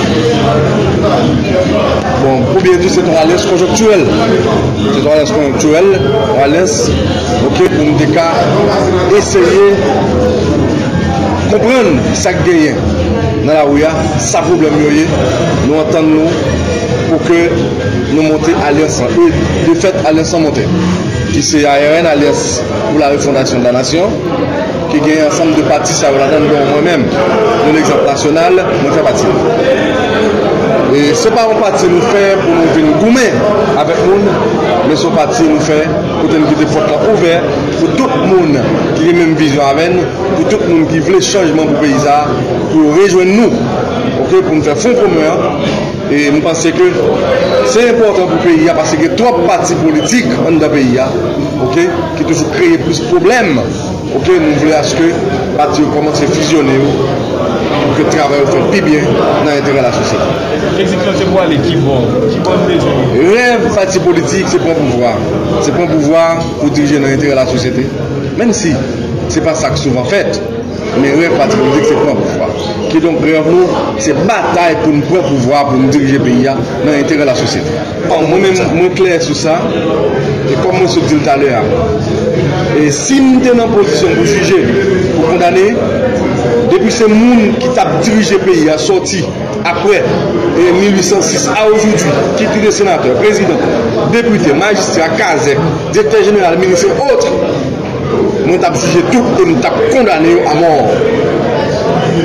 Bon, 2.23 2.41
pour 2.53 2.61
bien 2.63 2.77
dire, 2.77 2.89
c'est 2.91 3.01
une 3.01 3.15
alliance 3.15 3.45
conjoncturelle. 3.45 4.07
C'est 4.93 5.01
une 5.01 5.07
alliance 5.07 5.31
conjoncturelle, 5.31 6.01
une 6.35 6.41
alliance 6.41 6.89
ok, 7.45 7.69
pour 7.69 7.85
nous 7.85 9.17
essayer 9.17 9.75
kompren 11.51 11.99
sak 12.17 12.41
genyen 12.45 12.77
nan 13.45 13.53
la 13.53 13.63
ouya, 13.69 13.91
sa 14.19 14.41
problem 14.45 14.77
yo 14.81 14.91
ye, 14.93 15.05
nou 15.67 15.81
antan 15.83 16.07
nou 16.09 16.29
pou 17.09 17.19
ke 17.27 17.41
nou 18.13 18.23
monte 18.25 18.55
aliansan. 18.65 19.11
E 19.13 19.29
de 19.67 19.75
fet 19.81 19.99
aliansan 20.09 20.45
monte. 20.47 20.65
Ki 21.29 21.43
se 21.45 21.61
ARN 21.69 22.09
alians 22.09 22.45
pou 22.87 23.01
la 23.01 23.11
refondasyon 23.13 23.65
da 23.65 23.73
nasyon, 23.75 24.15
ki 24.89 25.01
genyen 25.03 25.29
ansam 25.29 25.53
de 25.57 25.65
pati 25.69 25.93
sa 25.93 26.13
ou 26.13 26.21
la 26.21 26.29
dan 26.31 26.47
nou 26.47 26.65
mwen 26.71 26.85
men, 26.89 27.05
nou 27.65 27.75
l'exemple 27.75 28.07
nasyonal, 28.09 28.61
mwen 28.81 28.95
fè 28.95 29.05
pati. 29.05 29.29
E 30.95 31.07
se 31.17 31.31
pa 31.33 31.43
ou 31.49 31.59
pati 31.59 31.89
nou 31.91 32.13
fè 32.13 32.25
pou 32.41 32.55
nou 32.55 32.73
vin 32.77 32.91
goumen 33.01 33.41
avèk 33.81 34.01
moun, 34.07 34.29
men 34.87 34.97
se 34.97 35.11
pati 35.17 35.49
nou 35.49 35.61
fè 35.67 35.81
pou 36.19 36.29
ten 36.31 36.45
ki 36.49 36.57
te 36.59 36.67
pot 36.71 36.85
la 36.89 36.99
ouver 37.11 37.43
pou 37.79 37.89
tout 37.97 38.15
moun 38.29 38.55
ki 38.95 39.07
li 39.07 39.15
men 39.17 39.35
vizyon 39.39 39.65
aven 39.65 39.97
pou 40.35 40.45
tout 40.51 40.63
moun 40.69 40.85
ki 40.91 41.01
vle 41.07 41.21
chanjman 41.23 41.71
pou 41.71 41.83
peyza 41.83 42.15
pou 42.71 42.93
rejwen 42.97 43.35
nou 43.37 43.51
okay, 44.23 44.41
pou 44.41 44.55
nou 44.55 44.65
fè 44.65 44.75
fon 44.83 44.97
komèr 44.99 46.13
e 46.15 46.23
mou 46.35 46.45
panse 46.45 46.71
ke 46.75 46.89
se 47.73 47.85
important 47.91 48.31
pou 48.31 48.41
peyya 48.45 48.75
parce 48.77 48.99
ke 49.01 49.11
trop 49.19 49.43
pati 49.49 49.77
politik 49.83 50.31
an 50.45 50.59
da 50.61 50.71
peyya 50.73 51.09
okay, 51.67 51.89
ki 52.17 52.27
toujou 52.27 52.51
kreye 52.55 52.81
plus 52.85 53.03
problem 53.11 53.55
ok 54.15 54.33
nou 54.33 54.59
vle 54.63 54.75
aske 54.79 55.13
pati 55.57 55.85
ou 55.85 55.93
komanse 55.95 56.29
fizyoner 56.33 56.83
ou 56.85 57.24
pou 57.85 57.97
ke 57.99 58.05
travè 58.09 58.39
ou 58.41 58.49
fèl 58.49 58.65
pi 58.71 58.81
byen 58.85 59.05
nan 59.45 59.51
entere 59.53 59.83
la 59.85 59.91
sosè. 59.93 60.17
Eksepsyon 60.81 61.19
se 61.19 61.27
pou 61.29 61.41
alè 61.43 61.59
ki 61.61 61.77
bon? 61.83 62.09
Ki 62.31 62.41
bon 62.45 62.65
bezon? 62.69 63.03
Rèv 63.35 63.67
pati 63.75 64.01
politik 64.03 64.49
se 64.51 64.61
pou 64.63 64.73
pouvoir. 64.79 65.21
Se 65.65 65.73
pou 65.75 65.87
pouvoir 65.91 66.41
pou 66.57 66.71
dirije 66.73 67.01
nan 67.03 67.13
entere 67.15 67.37
la 67.37 67.45
sosè. 67.49 67.73
Men 68.39 68.53
si, 68.57 68.73
se 69.31 69.43
pa 69.45 69.55
sa 69.57 69.71
k 69.73 69.81
souvan 69.83 70.07
fèt, 70.09 70.41
men 70.97 71.19
rèv 71.21 71.37
pati 71.39 71.59
politik 71.61 71.91
se 71.91 71.99
pou 71.99 72.17
pouvoir. 72.23 72.55
Ki 72.91 73.03
donk 73.03 73.25
rèv 73.25 73.51
nou, 73.51 73.83
se 74.01 74.15
batay 74.25 74.79
pou 74.81 74.95
nou 74.95 75.05
pou 75.11 75.29
pouvoir 75.29 75.69
pou 75.69 75.81
nou 75.81 75.93
dirije 75.93 76.21
PIA 76.25 76.57
nan 76.57 76.95
entere 76.97 77.27
la 77.29 77.37
sosè. 77.37 77.61
Mwen 78.05 78.91
kler 78.97 79.21
sou 79.23 79.37
sa, 79.37 79.59
e 80.45 80.57
kom 80.61 80.75
mwen 80.77 80.89
sou 80.91 81.05
dil 81.09 81.21
talè 81.25 81.53
a. 81.57 81.63
E 82.75 82.89
si 82.93 83.21
mwen 83.23 83.39
ten 83.43 83.61
an 83.63 83.71
posisyon 83.71 84.17
pou 84.17 84.27
juje, 84.27 84.59
pou 85.15 85.29
kondane, 85.29 85.69
Depi 86.71 86.91
se 86.91 87.07
moun 87.11 87.55
ki 87.61 87.69
tap 87.75 87.91
dirije 88.03 88.39
peyi 88.41 88.69
a 88.73 88.77
soti 88.81 89.21
apre 89.65 89.99
euh, 90.01 90.71
1806 90.79 91.47
a 91.53 91.65
ojoujou 91.67 92.13
ki 92.39 92.47
ti 92.53 92.63
de 92.63 92.71
senatèr, 92.73 93.17
prezident, 93.21 93.61
deputè, 94.13 94.53
magistrat, 94.57 95.15
kazèk, 95.19 95.61
detè 95.95 96.23
genèral, 96.25 96.57
ministè, 96.61 96.89
otre, 97.05 97.33
nou 98.45 98.57
tap 98.61 98.77
juje 98.79 99.03
tout 99.11 99.41
e 99.41 99.47
nou 99.49 99.61
tap 99.63 99.77
kondane 99.93 100.33
yo 100.35 100.43
a 100.49 100.57
mor. 100.59 100.91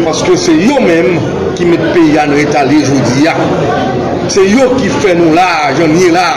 Paske 0.07 0.37
se 0.41 0.57
yo 0.57 0.81
mèm 0.85 1.17
ki 1.59 1.69
met 1.69 1.87
peyi 1.95 2.19
an 2.23 2.35
retalè 2.37 2.83
joudi 2.85 3.27
ya. 3.27 3.37
Se 4.31 4.45
yo 4.47 4.71
ki 4.77 4.93
fè 5.01 5.17
nou 5.19 5.35
la, 5.37 5.51
jouni 5.79 6.13
la. 6.15 6.29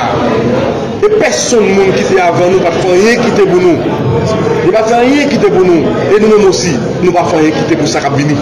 E 1.04 1.10
person 1.20 1.66
moun 1.76 1.89
ki 1.92 2.04
te 2.08 2.20
avan 2.24 2.54
nou 2.54 2.63
pa 2.63 2.72
fanyen 2.78 3.20
ki 3.20 3.34
te 3.36 3.44
pou 3.50 3.60
nou. 3.60 3.76
Nou 4.63 4.72
pa 4.72 4.84
fanyen 4.88 5.28
ki 5.28 5.39
te 5.42 5.50
pou 5.52 5.66
nou. 5.68 5.96
E 6.08 6.20
nou 6.22 6.30
mèm 6.32 6.46
osi, 6.48 6.72
nou 7.02 7.12
pa 7.12 7.26
fanyen 7.28 7.52
ki 7.58 7.63
te 7.68 7.76
pou 7.76 7.92
sa 7.92 8.00
kap 8.06 8.16
vini. 8.16 8.38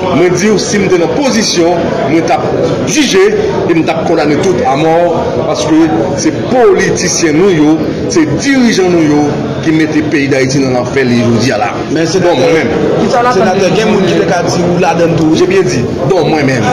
Mwen 0.00 0.32
di 0.32 0.48
ou 0.48 0.60
si 0.62 0.80
mwen 0.80 0.88
te 0.88 0.96
nan 1.02 1.12
posisyon, 1.12 1.82
mwen 2.08 2.24
tap 2.30 2.46
juje, 2.88 3.26
e 3.66 3.74
mwen 3.74 3.84
tap 3.84 4.06
kondane 4.08 4.38
tout 4.40 4.62
a 4.64 4.72
mor, 4.80 5.18
paske 5.50 5.82
se 6.22 6.32
politisyen 6.48 7.36
nou 7.36 7.52
yo, 7.52 7.74
se 8.08 8.24
dirijan 8.38 8.88
nou 8.94 9.04
yo, 9.04 9.26
ki 9.60 9.74
mette 9.76 10.00
peyi 10.08 10.30
da 10.32 10.40
iti 10.40 10.62
nan 10.62 10.78
an 10.80 10.88
fel 10.94 11.12
li 11.12 11.20
yo 11.20 11.34
di 11.42 11.52
ala. 11.52 11.74
Men 11.92 12.08
se 12.08 12.22
don 12.24 12.40
mwen 12.40 12.56
mèm. 12.56 12.72
Senate 13.12 13.68
gen 13.76 13.92
moun 13.92 14.08
ki 14.08 14.16
te 14.22 14.30
ka 14.30 14.40
di 14.48 14.64
ou 14.64 14.80
la 14.80 14.94
den 14.96 15.12
tou. 15.20 15.36
Je 15.36 15.44
bien 15.50 15.68
di, 15.68 15.84
don 16.08 16.32
mwen 16.32 16.48
mèm. 16.48 16.64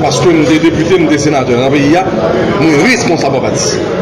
Paske 0.00 0.32
mwen 0.32 0.48
de 0.48 0.62
depute, 0.64 0.96
mwen 0.96 1.12
de 1.12 1.20
senate, 1.28 1.60
nan 1.60 1.68
peyi 1.76 1.92
ya, 1.98 2.06
mwen 2.62 2.80
responsable 2.88 3.44
pati. 3.44 3.93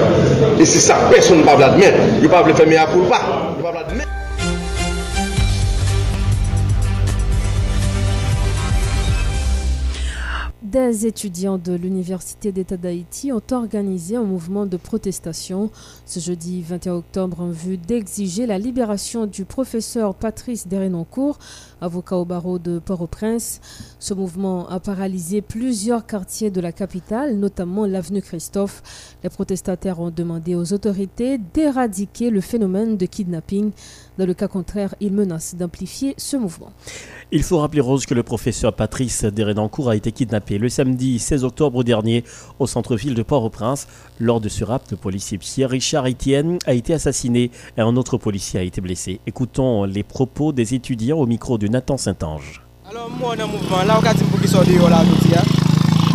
Et 0.62 0.64
c'est 0.64 0.78
ça, 0.78 0.96
personne 1.10 1.38
ne 1.38 1.42
peut 1.42 1.58
l'admettre. 1.58 1.98
Il 2.18 2.22
ne 2.22 2.28
peut 2.28 2.30
pas. 2.30 2.44
Faire, 2.44 4.12
des 10.72 11.06
étudiants 11.06 11.58
de 11.58 11.74
l'Université 11.74 12.50
d'État 12.50 12.78
d'Haïti 12.78 13.30
ont 13.30 13.42
organisé 13.50 14.16
un 14.16 14.22
mouvement 14.22 14.64
de 14.64 14.78
protestation. 14.78 15.70
Ce 16.06 16.18
jeudi 16.18 16.62
21 16.62 16.94
octobre 16.94 17.42
en 17.42 17.50
vue 17.50 17.76
d'exiger 17.76 18.46
la 18.46 18.56
libération 18.56 19.26
du 19.26 19.44
professeur 19.44 20.14
Patrice 20.14 20.68
Derenoncourt, 20.68 21.38
avocat 21.82 22.16
au 22.16 22.24
barreau 22.24 22.58
de 22.58 22.78
Port-au-Prince. 22.78 23.60
Ce 23.98 24.14
mouvement 24.14 24.68
a 24.68 24.80
paralysé 24.80 25.42
plusieurs 25.42 26.06
quartiers 26.06 26.50
de 26.50 26.60
la 26.60 26.72
capitale, 26.72 27.36
notamment 27.36 27.84
l'avenue 27.84 28.22
Christophe. 28.22 28.82
Les 29.22 29.30
protestataires 29.30 30.00
ont 30.00 30.10
demandé 30.10 30.54
aux 30.54 30.72
autorités 30.72 31.38
d'éradiquer 31.52 32.30
le 32.30 32.40
phénomène 32.40 32.96
de 32.96 33.06
kidnapping. 33.06 33.72
Dans 34.18 34.26
le 34.26 34.34
cas 34.34 34.48
contraire, 34.48 34.94
ils 35.00 35.12
menacent 35.12 35.54
d'amplifier 35.54 36.14
ce 36.16 36.36
mouvement. 36.36 36.72
Il 37.30 37.42
faut 37.42 37.58
rappeler, 37.58 37.80
Rose, 37.80 38.04
que 38.04 38.12
le 38.12 38.22
professeur 38.22 38.74
Patrice 38.74 39.24
Derenancourt 39.24 39.88
a 39.88 39.96
été 39.96 40.12
kidnappé 40.12 40.58
le 40.58 40.68
samedi 40.68 41.18
16 41.18 41.44
octobre 41.44 41.82
dernier 41.82 42.24
au 42.58 42.66
centre-ville 42.66 43.14
de 43.14 43.22
Port-au-Prince. 43.22 43.88
Lors 44.20 44.40
de 44.40 44.50
ce 44.50 44.64
rapt, 44.64 44.90
le 44.90 44.98
policier 44.98 45.38
Pierre 45.38 45.70
Richard 45.70 46.06
Etienne 46.06 46.58
a 46.66 46.74
été 46.74 46.92
assassiné 46.92 47.50
et 47.76 47.80
un 47.80 47.96
autre 47.96 48.18
policier 48.18 48.60
a 48.60 48.62
été 48.62 48.82
blessé. 48.82 49.20
Écoutons 49.26 49.84
les 49.84 50.02
propos 50.02 50.52
des 50.52 50.74
étudiants 50.74 51.18
au 51.18 51.26
micro 51.26 51.56
de 51.56 51.68
Nathan 51.72 51.96
Saint-Ange. 51.96 52.60
Alors 52.88 53.08
moi, 53.08 53.34
dans 53.34 53.46
le 53.46 53.52
mouvement, 53.52 53.82
là, 53.82 53.98
on 53.98 54.06
a 54.06 54.12
dit 54.12 54.24
pour 54.24 54.38
qu'ils 54.38 54.50
soient 54.50 54.62
dehors 54.62 54.90
là, 54.90 55.02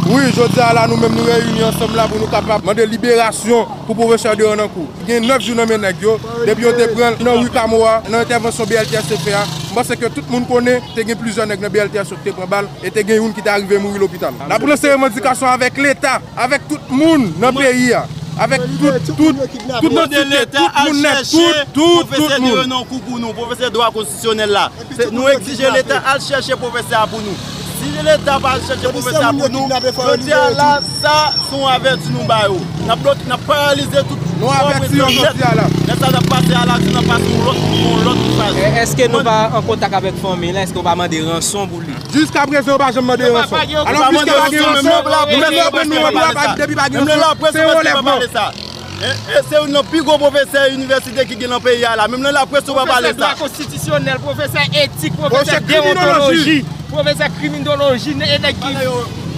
oui, 0.10 0.22
je 0.34 0.54
dis 0.54 0.60
à 0.62 0.74
la 0.74 0.88
nous 0.88 0.96
même 0.96 1.14
nous 1.14 1.24
réunissons 1.24 1.68
ensemble 1.68 1.98
là 1.98 2.08
pour 2.08 2.18
nous 2.18 2.28
capables 2.28 2.74
de 2.74 2.84
libération 2.84 3.66
pour 3.86 3.94
pouvoir 3.94 4.18
faire 4.18 4.38
de 4.38 4.68
coup. 4.68 4.88
Il 5.06 5.14
y 5.14 5.18
a 5.18 5.20
9 5.20 5.42
jours 5.42 5.56
dans 5.58 5.66
mes 5.66 5.78
nègres, 5.78 6.18
depuis 6.48 6.66
on 6.66 6.72
te 6.72 6.88
prend 6.94 7.12
dans 7.26 7.42
rue 7.42 7.50
Kamoa, 7.50 8.04
dans 8.10 8.20
l'intervention 8.20 8.64
BLTS 8.64 9.04
CFA. 9.06 9.44
Moi 9.74 9.84
c'est 9.84 9.98
que 9.98 10.06
tout 10.06 10.22
le 10.26 10.32
monde 10.32 10.48
connaît, 10.48 10.82
il 10.96 11.10
y 11.10 11.12
a 11.12 11.16
plusieurs 11.16 11.46
nègres 11.46 11.64
dans 11.64 11.70
BLTS 11.70 12.06
sur 12.06 12.24
te 12.24 12.30
prend 12.30 12.48
balle 12.48 12.70
et 12.82 12.90
il 12.96 13.10
y 13.10 13.12
a 13.12 13.18
une 13.18 13.34
qui 13.34 13.42
est 13.42 13.50
arrivé 13.50 13.76
à 13.76 13.80
mourir 13.80 13.98
à 13.98 14.00
l'hôpital. 14.00 14.34
La 14.48 14.58
pour 14.58 14.70
ces 14.78 14.94
revendications 14.94 15.48
avec 15.48 15.78
l'État, 15.78 16.22
avec 16.38 16.66
tout 16.70 16.80
le 16.90 16.96
monde 16.96 17.34
dans 17.42 17.52
le 17.52 17.58
pays 17.58 17.92
Avèk 18.40 18.62
tout, 18.62 18.92
tout, 19.06 19.16
tout 19.18 19.34
nou 19.34 19.46
sitè, 19.50 19.80
tout 19.82 19.94
nou 19.94 20.06
net, 20.14 20.52
tout, 20.54 21.54
tout, 21.74 21.74
tout 21.74 21.74
nou. 21.74 22.04
Profesè 22.06 22.40
di 22.44 22.52
renon 22.54 22.84
kou 22.90 23.02
pou 23.06 23.22
nou, 23.22 23.34
profesè 23.38 23.72
doa 23.74 23.90
konstisyonel 23.96 24.54
la. 24.54 24.68
Nou 25.10 25.30
exige 25.32 25.72
l'Etat 25.74 26.12
al 26.14 26.22
chèche 26.22 26.58
profesè 26.62 27.00
apou 27.02 27.24
nou. 27.26 27.34
Si 27.78 27.90
l'Etat 28.06 28.44
pa 28.44 28.54
al 28.58 28.64
chèche 28.68 28.94
profesè 28.94 29.26
apou 29.32 29.50
nou, 29.54 29.66
jodi 30.04 30.38
ala 30.38 30.70
sa 30.86 31.18
son 31.50 31.66
avèk 31.74 32.06
di 32.06 32.14
nou 32.14 32.30
bayou. 32.30 32.62
Nap 32.86 33.50
paralize 33.50 34.06
tout. 34.06 34.32
Nou 34.38 34.54
avèk 34.54 34.90
si 34.92 35.02
yon 35.02 35.18
jodi 35.18 35.50
ala. 35.54 35.70
sa 36.00 36.12
nan 36.14 36.26
pase 36.30 36.54
ala, 36.56 36.78
si 36.82 36.94
nan 36.94 37.06
pase 37.08 37.28
moun 37.32 37.46
lot, 37.46 37.60
moun 37.72 38.06
lot 38.06 38.20
moun 38.22 38.38
pase. 38.40 38.70
Eske 38.84 39.08
nou 39.12 39.26
pa 39.26 39.36
an 39.58 39.66
kontak 39.68 39.98
avek 39.98 40.18
fome 40.22 40.54
la, 40.56 40.64
eske 40.68 40.80
ou 40.80 40.86
pa 40.86 40.96
mande 41.00 41.20
ranson 41.26 41.68
bou 41.70 41.82
li? 41.84 41.96
Jiska 42.14 42.46
prezè 42.50 42.74
ou 42.74 42.82
pa 42.82 42.92
jom 42.96 43.08
mande 43.10 43.28
ranson. 43.34 43.60
Alon 43.84 44.08
pwiske 44.14 44.16
mande 44.18 44.38
ranson, 44.40 45.12
mwen 45.34 45.54
lè 45.54 45.62
apren 45.66 45.92
nou 45.92 46.06
wap 46.06 46.18
wap 46.22 46.42
ap 46.44 46.58
debi 46.62 46.78
bagi 46.80 47.02
ranson, 47.02 47.46
se 47.54 47.68
ou 47.68 47.86
lè 47.86 47.96
pwant. 48.00 48.66
E 48.98 49.42
se 49.46 49.60
ou 49.60 49.70
nan 49.70 49.86
pi 49.92 50.02
go 50.02 50.18
profeseur 50.22 50.74
universite 50.74 51.26
ki 51.30 51.38
gen 51.42 51.54
nan 51.54 51.62
peyi 51.62 51.86
ala, 51.86 52.08
mèm 52.10 52.24
nan 52.26 52.34
la 52.34 52.46
pres 52.50 52.66
ou 52.70 52.78
pa 52.78 52.88
pale 52.90 53.14
sa. 53.14 53.34
Profeseur 53.36 53.42
konstitisyonel, 53.44 54.22
profeseur 54.26 54.78
etik, 54.84 55.18
profeseur 55.22 55.66
deontologi, 55.70 56.60
profeseur 56.90 57.34
kriminologi, 57.38 58.18
ne 58.18 58.30
edek 58.38 58.58
ki 58.64 58.74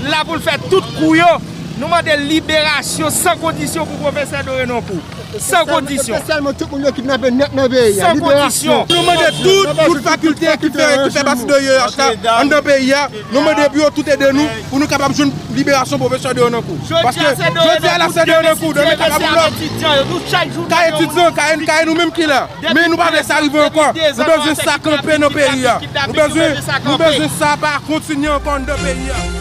la 0.07 0.23
pou 0.23 0.39
l 0.39 0.43
fè 0.43 0.55
tout 0.69 0.93
kou 0.97 1.15
yo, 1.19 1.31
nou 1.79 1.91
mande 1.91 2.15
liberasyon 2.23 3.11
san 3.13 3.39
kondisyon 3.43 3.87
pou 3.89 4.07
profeseur 4.07 4.47
Dorenonkou. 4.47 5.18
San 5.37 5.65
kondisyon. 5.65 6.17
Spesialman 6.17 6.53
tout 6.57 6.71
moun 6.71 6.83
yo 6.83 6.91
ki 6.95 7.03
dnabe 7.05 7.29
net 7.31 7.53
nan 7.53 7.69
beya. 7.69 8.05
San 8.05 8.19
kondisyon. 8.19 8.85
Nou 8.89 9.03
mwen 9.05 9.19
de 9.21 9.29
tout, 9.43 9.81
tout 9.83 10.01
fakulte 10.05 10.55
ki 10.63 10.71
fè 10.73 11.23
basi 11.27 11.45
de 11.49 11.59
yo 11.65 11.75
an 12.33 12.49
nan 12.49 12.63
beya. 12.65 13.05
Nou 13.29 13.43
mwen 13.45 13.57
de 13.59 13.67
biyo 13.75 13.89
tout 13.93 14.09
e 14.09 14.17
de 14.17 14.31
nou 14.33 14.61
pou 14.71 14.81
nou 14.81 14.89
kapab 14.89 15.13
joun 15.13 15.33
liberasyon 15.57 16.01
pou 16.01 16.09
ve 16.09 16.19
chade 16.23 16.41
yo 16.41 16.49
nan 16.49 16.65
kou. 16.65 16.77
Paske 17.05 17.33
jodi 17.45 17.91
ala 17.93 18.09
chade 18.15 18.33
yo 18.33 18.41
nan 18.47 18.57
kou. 18.61 18.73
Deme 18.73 18.95
kapab 18.99 19.21
nou 19.29 20.69
ka 20.69 20.85
etudyon, 20.89 21.35
ka 21.37 21.81
e 21.81 21.89
nou 21.89 21.97
menm 21.99 22.13
ki 22.15 22.29
la. 22.29 22.45
Men 22.71 22.89
nou 22.89 22.99
pa 22.99 23.11
ve 23.13 23.25
sa 23.27 23.41
rive 23.43 23.67
ankon. 23.67 23.93
Nou 24.17 24.31
bezwen 24.33 24.57
sa 24.63 24.79
kampen 24.81 25.27
nan 25.27 25.35
beya. 25.35 25.77
Nou 26.07 26.97
bezwen 26.97 27.29
sa 27.37 27.53
pa 27.61 27.77
kontinye 27.85 28.33
ankon 28.39 28.65
nan 28.65 28.81
beya. 28.87 29.38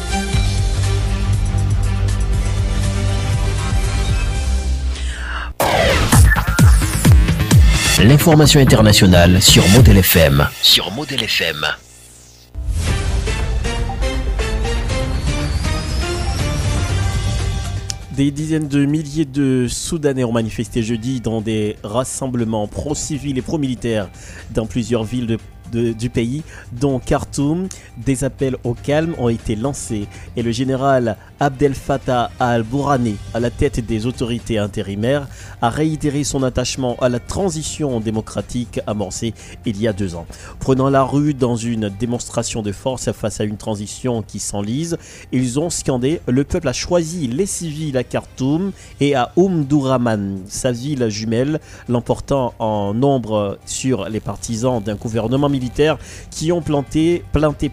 L'information 8.01 8.61
internationale 8.61 9.43
sur 9.43 9.69
Model 9.71 9.97
FM. 9.97 10.47
Sur 10.63 10.93
Model 10.93 11.21
FM. 11.21 11.67
Des 18.13 18.31
dizaines 18.31 18.69
de 18.69 18.85
milliers 18.85 19.25
de 19.25 19.67
Soudanais 19.69 20.23
ont 20.23 20.31
manifesté 20.31 20.85
jeudi 20.85 21.21
dans 21.21 21.41
des 21.41 21.75
rassemblements 21.83 22.69
pro-civils 22.69 23.37
et 23.37 23.43
pro-militaires 23.43 24.09
dans 24.53 24.67
plusieurs 24.67 25.03
villes 25.03 25.27
de 25.27 25.39
du 25.71 26.11
pays, 26.11 26.43
dont 26.73 26.99
Khartoum. 26.99 27.69
Des 27.97 28.25
appels 28.25 28.57
au 28.65 28.75
calme 28.75 29.15
ont 29.19 29.29
été 29.29 29.57
lancés 29.57 30.07
et 30.37 30.43
le 30.43 30.53
général 30.53 31.17
Abdel 31.41 31.75
Fattah 31.75 32.31
al-Bourani, 32.41 33.17
à 33.35 33.41
la 33.41 33.51
tête 33.51 33.85
des 33.85 34.07
autorités 34.07 34.59
intérimaires, 34.59 35.29
a 35.63 35.71
réitéré 35.71 36.25
son 36.25 36.43
attachement 36.43 36.97
à 37.01 37.09
la 37.09 37.21
transition 37.21 38.01
démocratique 38.01 38.81
amorcée 38.87 39.35
il 39.65 39.81
y 39.81 39.87
a 39.87 39.93
deux 39.93 40.15
ans. 40.15 40.27
Prenant 40.59 40.91
la 40.91 41.03
rue 41.03 41.35
dans 41.35 41.57
une 41.57 41.89
démonstration 41.89 42.63
de 42.63 42.73
force 42.73 43.13
face 43.13 43.41
à 43.41 43.45
une 43.45 43.57
transition 43.57 44.23
qui 44.23 44.39
s'enlise, 44.39 44.99
ils 45.33 45.61
ont 45.61 45.71
scandé 45.71 46.21
Le 46.27 46.45
peuple 46.45 46.69
a 46.69 46.73
choisi 46.73 47.27
les 47.29 47.47
civils 47.47 47.97
à 47.97 48.05
Khartoum 48.05 48.73
et 49.01 49.15
à 49.15 49.33
Oumdouraman, 49.37 50.41
sa 50.49 50.73
ville 50.73 51.09
jumelle, 51.09 51.61
l'emportant 51.89 52.55
en 52.59 52.95
nombre 52.95 53.59
sur 53.67 54.09
les 54.09 54.21
partisans 54.21 54.83
d'un 54.83 54.95
gouvernement 54.95 55.49
militaires 55.59 55.99
qui 56.31 56.53
ont 56.53 56.63
planté, 56.63 57.25
planté 57.33 57.71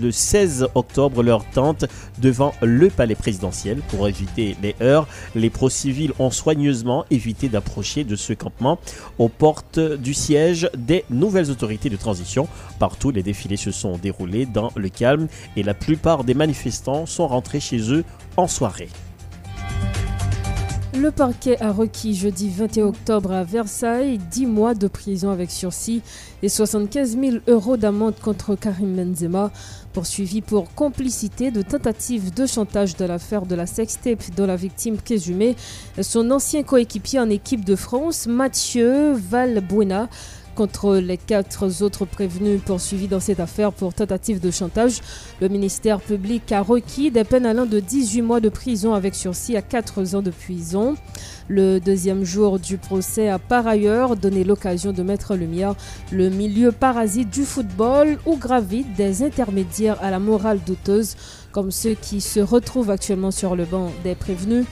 le 0.00 0.10
16 0.10 0.68
octobre 0.74 1.22
leur 1.22 1.44
tente 1.44 1.84
devant 2.18 2.54
le 2.62 2.88
palais 2.88 3.14
présidentiel 3.14 3.80
pour 3.88 4.08
éviter 4.08 4.56
les 4.62 4.74
heurts. 4.80 5.06
Les 5.34 5.50
pro-civils 5.50 6.12
ont 6.18 6.30
soigneusement 6.30 7.04
évité 7.10 7.48
d'approcher 7.48 8.04
de 8.04 8.16
ce 8.16 8.32
campement 8.32 8.78
aux 9.18 9.28
portes 9.28 9.78
du 9.78 10.14
siège 10.14 10.70
des 10.76 11.04
nouvelles 11.10 11.50
autorités 11.50 11.90
de 11.90 11.96
transition. 11.96 12.48
Partout, 12.78 13.10
les 13.10 13.22
défilés 13.22 13.56
se 13.56 13.70
sont 13.70 13.98
déroulés 13.98 14.46
dans 14.46 14.70
le 14.76 14.88
calme 14.88 15.28
et 15.56 15.62
la 15.62 15.74
plupart 15.74 16.24
des 16.24 16.34
manifestants 16.34 17.06
sont 17.06 17.28
rentrés 17.28 17.60
chez 17.60 17.92
eux 17.92 18.04
en 18.36 18.48
soirée. 18.48 18.88
Le 20.98 21.10
parquet 21.10 21.60
a 21.60 21.72
requis 21.72 22.14
jeudi 22.14 22.48
21 22.48 22.86
octobre 22.86 23.30
à 23.32 23.44
Versailles 23.44 24.18
10 24.30 24.46
mois 24.46 24.72
de 24.74 24.88
prison 24.88 25.30
avec 25.30 25.50
sursis 25.50 26.00
et 26.42 26.48
75 26.48 27.18
000 27.18 27.36
euros 27.48 27.76
d'amende 27.76 28.14
contre 28.18 28.54
Karim 28.54 28.96
Benzema, 28.96 29.50
poursuivi 29.92 30.40
pour 30.40 30.72
complicité 30.74 31.50
de 31.50 31.60
tentative 31.60 32.32
de 32.32 32.46
chantage 32.46 32.96
de 32.96 33.04
l'affaire 33.04 33.44
de 33.44 33.54
la 33.54 33.66
sextape 33.66 34.22
dont 34.36 34.46
la 34.46 34.56
victime 34.56 34.96
présumée 34.96 35.54
son 36.00 36.30
ancien 36.30 36.62
coéquipier 36.62 37.20
en 37.20 37.28
équipe 37.28 37.64
de 37.64 37.76
France, 37.76 38.26
Mathieu 38.26 39.12
Valbuena 39.12 40.08
contre 40.56 40.96
les 40.96 41.18
quatre 41.18 41.82
autres 41.82 42.06
prévenus 42.06 42.60
poursuivis 42.64 43.06
dans 43.06 43.20
cette 43.20 43.38
affaire 43.38 43.72
pour 43.72 43.94
tentative 43.94 44.40
de 44.40 44.50
chantage. 44.50 45.00
Le 45.40 45.48
ministère 45.48 46.00
public 46.00 46.50
a 46.50 46.62
requis 46.62 47.10
des 47.10 47.22
peines 47.22 47.46
allant 47.46 47.66
de 47.66 47.78
18 47.78 48.22
mois 48.22 48.40
de 48.40 48.48
prison 48.48 48.94
avec 48.94 49.14
sursis 49.14 49.56
à 49.56 49.62
4 49.62 50.16
ans 50.16 50.22
de 50.22 50.30
prison. 50.30 50.96
Le 51.48 51.78
deuxième 51.78 52.24
jour 52.24 52.58
du 52.58 52.78
procès 52.78 53.28
a 53.28 53.38
par 53.38 53.66
ailleurs 53.66 54.16
donné 54.16 54.42
l'occasion 54.42 54.92
de 54.92 55.02
mettre 55.02 55.36
lumière 55.36 55.74
le 56.10 56.30
milieu 56.30 56.72
parasite 56.72 57.30
du 57.30 57.44
football 57.44 58.18
où 58.24 58.36
gravitent 58.36 58.94
des 58.96 59.22
intermédiaires 59.22 60.02
à 60.02 60.10
la 60.10 60.18
morale 60.18 60.60
douteuse 60.66 61.16
comme 61.52 61.70
ceux 61.70 61.94
qui 61.94 62.20
se 62.20 62.40
retrouvent 62.40 62.90
actuellement 62.90 63.30
sur 63.30 63.56
le 63.56 63.64
banc 63.64 63.92
des 64.04 64.14
prévenus. 64.14 64.64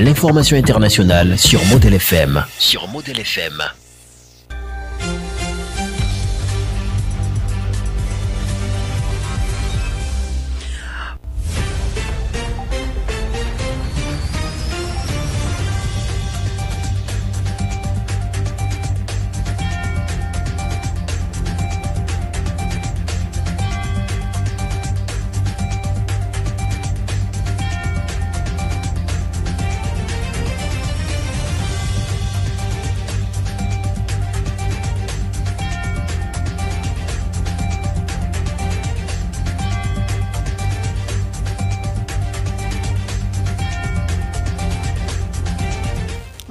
L'information 0.00 0.56
internationale 0.56 1.38
sur 1.38 1.62
Model 1.66 1.94
FM. 1.94 2.42
Sur 2.58 2.88
Model 2.88 3.20
FM. 3.20 3.62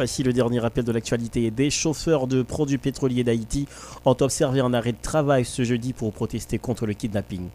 Voici 0.02 0.24
le 0.24 0.34
dernier 0.34 0.58
rappel 0.58 0.84
de 0.84 0.92
l'actualité. 0.92 1.52
Des 1.52 1.70
chauffeurs 1.70 2.26
de 2.26 2.42
produits 2.42 2.80
pétroliers 2.80 3.24
d'Haïti 3.24 3.68
ont 4.04 4.18
observé 4.20 4.60
un 4.60 4.74
arrêt 4.74 4.94
de 4.94 4.98
travail 5.00 5.46
ce 5.46 5.64
jeudi 5.64 5.94
pour 5.94 6.12
protester 6.12 6.58
contre 6.58 6.88
le 6.88 6.94
kidnapping. 6.94 7.50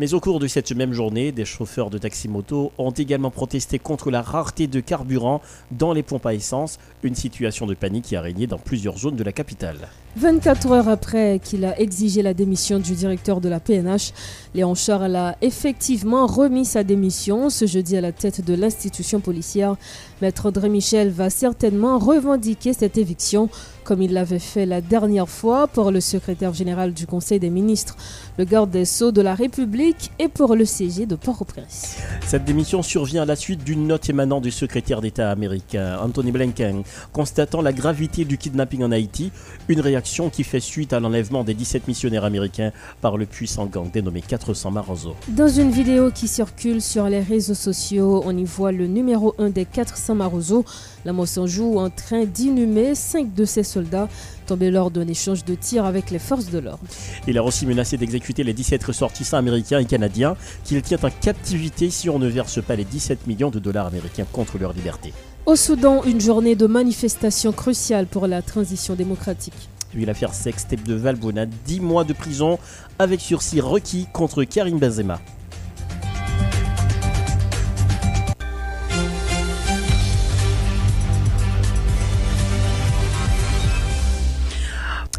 Mais 0.00 0.12
au 0.12 0.18
cours 0.18 0.40
de 0.40 0.48
cette 0.48 0.72
même 0.72 0.92
journée, 0.92 1.30
des 1.30 1.44
chauffeurs 1.44 1.90
de 1.90 1.98
taxi-moto 1.98 2.72
ont 2.76 2.90
également 2.90 3.30
protesté 3.30 3.78
contre 3.78 4.10
la 4.10 4.20
rareté 4.20 4.66
de 4.66 4.80
carburant 4.80 5.40
dans 5.70 5.92
les 5.92 6.02
pompes 6.02 6.26
à 6.26 6.34
essence, 6.34 6.80
une 7.04 7.14
situation 7.14 7.66
de 7.66 7.74
panique 7.74 8.06
qui 8.06 8.16
a 8.16 8.20
régné 8.20 8.48
dans 8.48 8.58
plusieurs 8.58 8.98
zones 8.98 9.14
de 9.14 9.22
la 9.22 9.30
capitale. 9.30 9.88
24 10.16 10.72
heures 10.72 10.88
après 10.88 11.40
qu'il 11.42 11.64
a 11.64 11.80
exigé 11.80 12.20
la 12.20 12.34
démission 12.34 12.78
du 12.78 12.92
directeur 12.92 13.40
de 13.40 13.48
la 13.48 13.60
PNH, 13.60 14.12
Léon 14.54 14.74
Charles 14.74 15.16
a 15.16 15.36
effectivement 15.40 16.26
remis 16.26 16.66
sa 16.66 16.84
démission 16.84 17.48
ce 17.48 17.66
jeudi 17.66 17.96
à 17.96 18.02
la 18.02 18.12
tête 18.12 18.44
de 18.44 18.52
l'institution 18.52 19.20
policière. 19.20 19.76
Maître 20.20 20.46
André 20.46 20.68
Michel 20.68 21.08
va 21.08 21.30
certainement 21.30 21.98
revendiquer 21.98 22.74
cette 22.74 22.98
éviction 22.98 23.48
comme 23.84 24.02
il 24.02 24.12
l'avait 24.12 24.38
fait 24.38 24.66
la 24.66 24.80
dernière 24.80 25.28
fois 25.28 25.66
pour 25.66 25.90
le 25.90 26.00
secrétaire 26.00 26.54
général 26.54 26.92
du 26.92 27.06
Conseil 27.06 27.38
des 27.38 27.50
ministres, 27.50 27.96
le 28.38 28.44
garde 28.44 28.70
des 28.70 28.84
Sceaux 28.84 29.12
de 29.12 29.20
la 29.20 29.34
République 29.34 30.10
et 30.18 30.28
pour 30.28 30.54
le 30.54 30.64
CG 30.64 31.06
de 31.06 31.14
Port-au-Prince. 31.14 31.96
Cette 32.26 32.44
démission 32.44 32.82
survient 32.82 33.22
à 33.22 33.26
la 33.26 33.36
suite 33.36 33.64
d'une 33.64 33.86
note 33.86 34.08
émanant 34.08 34.40
du 34.40 34.50
secrétaire 34.50 35.00
d'État 35.00 35.30
américain, 35.30 35.98
Anthony 36.00 36.32
Blinken, 36.32 36.82
constatant 37.12 37.62
la 37.62 37.72
gravité 37.72 38.24
du 38.24 38.38
kidnapping 38.38 38.84
en 38.84 38.92
Haïti, 38.92 39.32
une 39.68 39.80
réaction 39.80 40.30
qui 40.30 40.44
fait 40.44 40.60
suite 40.60 40.92
à 40.92 41.00
l'enlèvement 41.00 41.44
des 41.44 41.54
17 41.54 41.88
missionnaires 41.88 42.24
américains 42.24 42.72
par 43.00 43.16
le 43.16 43.26
puissant 43.26 43.66
gang 43.66 43.90
dénommé 43.90 44.22
400 44.22 44.70
Marozo. 44.70 45.14
Dans 45.28 45.48
une 45.48 45.70
vidéo 45.70 46.10
qui 46.10 46.28
circule 46.28 46.80
sur 46.80 47.08
les 47.08 47.20
réseaux 47.20 47.54
sociaux, 47.54 48.22
on 48.24 48.36
y 48.36 48.44
voit 48.44 48.72
le 48.72 48.86
numéro 48.86 49.34
1 49.38 49.50
des 49.50 49.64
400 49.64 50.14
Marozo, 50.14 50.64
la 51.04 51.12
joue 51.46 51.78
en 51.78 51.90
train 51.90 52.24
d'inhumer 52.24 52.94
5 52.94 53.34
de 53.34 53.44
ses 53.44 53.62
soldats 53.72 54.08
tombés 54.46 54.70
lors 54.70 54.90
d'un 54.90 55.06
échange 55.08 55.44
de 55.44 55.54
tirs 55.54 55.84
avec 55.84 56.10
les 56.10 56.18
forces 56.18 56.50
de 56.50 56.58
l'ordre. 56.58 56.84
Il 57.26 57.38
a 57.38 57.42
aussi 57.42 57.66
menacé 57.66 57.96
d'exécuter 57.96 58.44
les 58.44 58.52
17 58.52 58.82
ressortissants 58.84 59.38
américains 59.38 59.78
et 59.78 59.84
canadiens 59.84 60.36
qu'il 60.64 60.82
tient 60.82 60.98
en 61.02 61.10
captivité 61.10 61.90
si 61.90 62.10
on 62.10 62.18
ne 62.18 62.28
verse 62.28 62.62
pas 62.62 62.76
les 62.76 62.84
17 62.84 63.26
millions 63.26 63.50
de 63.50 63.58
dollars 63.58 63.86
américains 63.86 64.26
contre 64.30 64.58
leur 64.58 64.72
liberté. 64.72 65.12
Au 65.46 65.56
Soudan, 65.56 66.04
une 66.04 66.20
journée 66.20 66.54
de 66.54 66.66
manifestation 66.66 67.52
cruciale 67.52 68.06
pour 68.06 68.26
la 68.26 68.42
transition 68.42 68.94
démocratique. 68.94 69.68
Puis 69.90 70.06
l'affaire 70.06 70.32
sextape 70.32 70.84
de 70.84 70.94
Valbona, 70.94 71.46
10 71.46 71.80
mois 71.80 72.04
de 72.04 72.12
prison 72.12 72.58
avec 72.98 73.20
sursis 73.20 73.60
requis 73.60 74.06
contre 74.12 74.44
Karim 74.44 74.78
Benzema. 74.78 75.20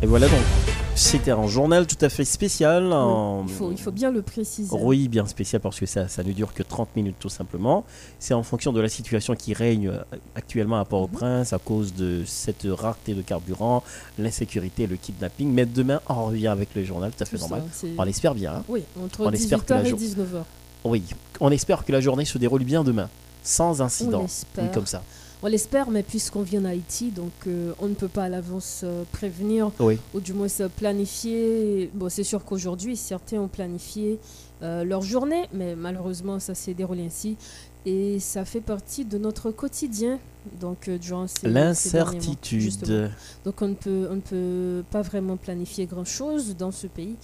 Et 0.03 0.05
voilà 0.05 0.27
donc. 0.27 0.41
C'était 0.95 1.31
un 1.31 1.47
journal 1.47 1.87
tout 1.87 1.97
à 2.01 2.09
fait 2.09 2.25
spécial. 2.25 2.93
il, 3.71 3.77
faut, 3.77 3.91
bien 3.91 4.11
le 4.11 4.21
préciser. 4.21 4.69
Oui, 4.77 5.07
bien 5.07 5.25
spécial 5.25 5.61
parce 5.61 5.79
que 5.79 5.85
ça, 5.85 6.09
ça 6.09 6.23
ne 6.23 6.33
dure 6.33 6.53
que 6.53 6.61
30 6.61 6.97
minutes 6.97 7.15
tout 7.19 7.29
simplement. 7.29 7.85
C'est 8.19 8.33
en 8.33 8.43
fonction 8.43 8.73
de 8.73 8.81
la 8.81 8.89
situation 8.89 9.33
qui 9.33 9.53
règne 9.53 9.87
euh, 9.87 10.03
actuellement 10.35 10.77
à 10.77 10.83
Port-au-Prince 10.83 11.53
à 11.53 11.57
cause 11.57 11.93
de 11.93 12.23
cette 12.25 12.67
rareté 12.69 13.13
de 13.13 13.21
carburant, 13.21 13.81
l'insécurité, 14.19 14.87
le 14.87 14.97
kidnapping. 14.97 15.49
Mais 15.49 15.65
demain, 15.65 16.01
on 16.09 16.25
revient 16.25 16.47
avec 16.47 16.75
le 16.75 16.83
journal 16.83 17.11
tout 17.17 17.23
à 17.23 17.25
fait 17.25 17.37
normal. 17.37 17.63
on 17.97 18.03
l'espère 18.03 18.35
bien. 18.35 18.55
Hein. 18.55 18.63
Oui, 18.67 18.83
entre 19.01 19.31
18h 19.31 19.85
et 19.85 19.93
19h. 19.93 20.43
Oui, 20.83 21.03
on 21.39 21.49
espère 21.49 21.85
que 21.85 21.93
la 21.93 22.01
journée 22.01 22.25
se 22.25 22.37
déroule 22.37 22.65
bien 22.65 22.83
demain, 22.83 23.09
sans 23.41 23.81
incident. 23.81 24.25
comme 24.73 24.85
ça. 24.85 25.01
On 25.45 25.47
l'espère, 25.47 25.89
mais 25.89 26.03
puisqu'on 26.03 26.41
vient 26.41 26.61
d'Haïti, 26.61 27.11
donc 27.11 27.33
euh, 27.47 27.73
on 27.81 27.89
ne 27.89 27.95
peut 27.95 28.07
pas 28.07 28.23
à 28.23 28.29
l'avance 28.29 28.81
euh, 28.85 29.03
prévenir, 29.11 29.71
ou 30.13 30.21
du 30.21 30.31
moins 30.31 30.47
se 30.47 30.63
planifier. 30.63 31.91
Bon, 31.93 32.07
c'est 32.07 32.23
sûr 32.23 32.45
qu'aujourd'hui, 32.45 32.95
certains 32.95 33.39
ont 33.39 33.49
planifié 33.49 34.19
euh, 34.61 34.85
leur 34.85 35.01
journée, 35.01 35.49
mais 35.53 35.75
malheureusement, 35.75 36.39
ça 36.39 36.55
s'est 36.55 36.73
déroulé 36.73 37.07
ainsi. 37.07 37.35
Et 37.85 38.21
ça 38.21 38.45
fait 38.45 38.61
partie 38.61 39.03
de 39.03 39.17
notre 39.17 39.51
quotidien. 39.51 40.17
Donc, 40.61 40.89
durant 40.89 41.27
ces, 41.27 41.49
L'incertitude. 41.49 43.11
Donc, 43.43 43.61
on 43.61 43.67
ne, 43.67 43.73
peut, 43.73 44.07
on 44.09 44.15
ne 44.15 44.21
peut 44.21 44.83
pas 44.91 45.01
vraiment 45.01 45.35
planifier 45.35 45.87
grand-chose 45.87 46.55
dans 46.55 46.71
ce 46.71 46.87
pays. 46.87 47.17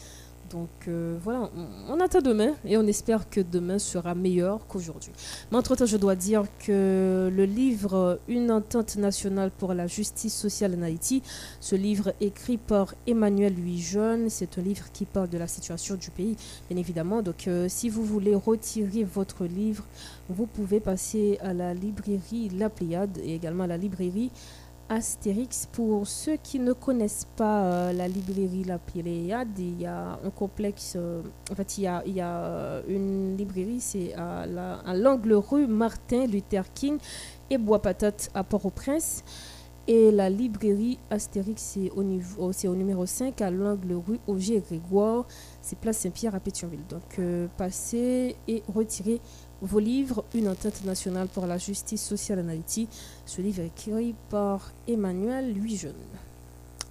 Donc 0.49 0.69
euh, 0.87 1.17
voilà, 1.21 1.49
on, 1.87 1.99
attend 1.99 2.21
demain 2.21 2.53
et 2.65 2.77
on 2.77 2.87
espère 2.87 3.29
que 3.29 3.41
demain 3.41 3.77
sera 3.77 4.15
meilleur 4.15 4.65
qu'aujourd'hui. 4.67 5.11
Mais 5.51 5.57
entre-temps, 5.57 5.85
je 5.85 5.97
dois 5.97 6.15
dire 6.15 6.43
que 6.65 7.29
le 7.31 7.45
livre 7.45 8.19
Une 8.27 8.51
entente 8.51 8.95
nationale 8.95 9.51
pour 9.51 9.73
la 9.73 9.87
justice 9.87 10.33
sociale 10.33 10.75
en 10.77 10.81
Haïti, 10.81 11.21
ce 11.59 11.75
livre 11.75 12.13
écrit 12.19 12.57
par 12.57 12.95
Emmanuel 13.05 13.53
Louis 13.55 13.79
Jeune, 13.79 14.29
c'est 14.29 14.57
un 14.57 14.61
livre 14.61 14.85
qui 14.91 15.05
parle 15.05 15.29
de 15.29 15.37
la 15.37 15.47
situation 15.47 15.95
du 15.95 16.09
pays, 16.09 16.35
bien 16.69 16.79
évidemment. 16.79 17.21
Donc 17.21 17.47
euh, 17.47 17.67
si 17.69 17.89
vous 17.89 18.03
voulez 18.03 18.35
retirer 18.35 19.03
votre 19.03 19.45
livre, 19.45 19.85
vous 20.29 20.45
pouvez 20.45 20.79
passer 20.79 21.37
à 21.41 21.53
la 21.53 21.73
librairie 21.73 22.49
La 22.49 22.69
Pléiade 22.69 23.17
et 23.23 23.35
également 23.35 23.63
à 23.63 23.67
la 23.67 23.77
librairie 23.77 24.31
Astérix. 24.89 25.67
Pour 25.71 26.07
ceux 26.07 26.37
qui 26.37 26.59
ne 26.59 26.73
connaissent 26.73 27.27
pas 27.35 27.63
euh, 27.63 27.93
la 27.93 28.07
librairie 28.07 28.63
La 28.63 28.79
Pléiade, 28.79 29.57
il 29.57 29.81
y 29.81 29.85
a 29.85 30.19
un 30.23 30.29
complexe, 30.31 30.93
euh, 30.95 31.21
en 31.51 31.55
fait, 31.55 31.77
il 31.77 31.83
y 31.83 31.87
a, 31.87 32.01
euh, 32.25 32.81
une 32.87 33.37
librairie, 33.37 33.79
c'est 33.79 34.13
à 34.15 34.45
l'angle 34.95 35.33
rue 35.33 35.67
Martin 35.67 36.25
Luther 36.25 36.63
King 36.73 36.97
et 37.49 37.57
Bois 37.57 37.81
Patate 37.81 38.29
à 38.33 38.43
Port-au-Prince. 38.43 39.23
Et 39.87 40.11
la 40.11 40.29
librairie 40.29 40.99
Astérix, 41.09 41.61
c'est 41.61 41.89
au, 41.91 42.03
au 42.03 42.75
numéro 42.75 43.05
5 43.05 43.41
à 43.41 43.49
l'angle 43.49 43.93
rue 43.93 44.19
Auger 44.27 44.59
Grégoire. 44.59 45.25
C'est 45.61 45.79
place 45.79 45.97
Saint-Pierre 45.97 46.35
à 46.35 46.39
Pétionville. 46.39 46.85
Donc, 46.89 47.19
passez 47.57 48.35
et 48.47 48.61
retirez 48.71 49.19
vos 49.61 49.79
livres, 49.79 50.23
Une 50.33 50.47
entente 50.47 50.83
nationale 50.85 51.27
pour 51.27 51.45
la 51.45 51.57
justice 51.57 52.01
sociale 52.01 52.43
en 52.45 52.49
Haïti. 52.49 52.87
Ce 53.25 53.41
livre 53.41 53.61
est 53.61 53.67
écrit 53.67 54.15
par 54.29 54.71
Emmanuel 54.87 55.55
Louis 55.55 55.77
Jeune. 55.77 55.93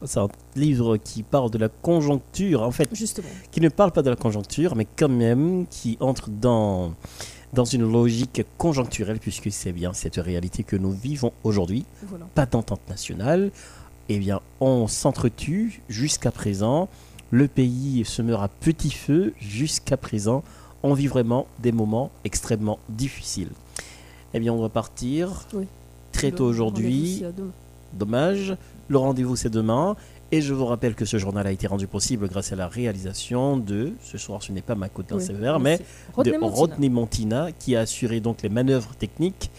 C'est 0.04 0.20
un 0.20 0.28
livre 0.54 0.96
qui 0.96 1.22
parle 1.22 1.50
de 1.50 1.58
la 1.58 1.68
conjoncture, 1.68 2.62
en 2.62 2.70
fait. 2.70 2.88
Justement. 2.92 3.28
Qui 3.50 3.60
ne 3.60 3.68
parle 3.68 3.90
pas 3.90 4.02
de 4.02 4.10
la 4.10 4.16
conjoncture, 4.16 4.76
mais 4.76 4.86
quand 4.96 5.08
même 5.08 5.66
qui 5.68 5.96
entre 6.00 6.30
dans, 6.30 6.94
dans 7.52 7.64
une 7.64 7.90
logique 7.90 8.42
conjoncturelle, 8.58 9.18
puisque 9.18 9.50
c'est 9.50 9.72
bien 9.72 9.92
cette 9.92 10.16
réalité 10.16 10.62
que 10.62 10.76
nous 10.76 10.92
vivons 10.92 11.32
aujourd'hui. 11.42 11.84
Voilà. 12.04 12.26
Pas 12.34 12.46
d'entente 12.46 12.88
nationale. 12.88 13.50
Eh 14.08 14.18
bien, 14.18 14.40
on 14.60 14.86
s'entretue 14.86 15.82
jusqu'à 15.88 16.30
présent. 16.30 16.88
Le 17.30 17.48
pays 17.48 18.04
se 18.04 18.22
meurt 18.22 18.42
à 18.42 18.48
petit 18.48 18.90
feu 18.90 19.34
jusqu'à 19.40 19.96
présent. 19.96 20.44
On 20.82 20.94
vit 20.94 21.06
vraiment 21.06 21.46
des 21.58 21.72
moments 21.72 22.10
extrêmement 22.24 22.78
difficiles. 22.88 23.50
Eh 24.34 24.40
bien, 24.40 24.52
on 24.52 24.60
va 24.60 24.68
partir 24.68 25.46
Oui. 25.54 25.66
très 26.12 26.30
tôt 26.30 26.44
aujourd'hui. 26.44 27.24
Dommage. 27.92 28.56
Le 28.88 28.98
rendez-vous, 28.98 29.36
c'est 29.36 29.50
demain. 29.50 29.96
Et 30.30 30.42
je 30.42 30.52
vous 30.52 30.66
rappelle 30.66 30.94
que 30.94 31.06
ce 31.06 31.16
journal 31.16 31.46
a 31.46 31.52
été 31.52 31.66
rendu 31.66 31.86
possible 31.86 32.28
grâce 32.28 32.52
à 32.52 32.56
la 32.56 32.68
réalisation 32.68 33.56
de, 33.56 33.92
ce 34.02 34.18
soir 34.18 34.42
ce 34.42 34.52
n'est 34.52 34.60
pas 34.60 34.74
ma 34.74 34.90
côte 34.90 35.06
Oui, 35.12 35.22
sévère, 35.22 35.58
mais 35.58 35.80
Rodney 36.14 36.34
de 36.34 36.38
Montina. 36.38 36.60
Rodney 36.60 36.88
Montina, 36.90 37.48
qui 37.58 37.76
a 37.76 37.80
assuré 37.80 38.20
donc 38.20 38.42
les 38.42 38.50
manœuvres 38.50 38.94
techniques. 38.94 39.50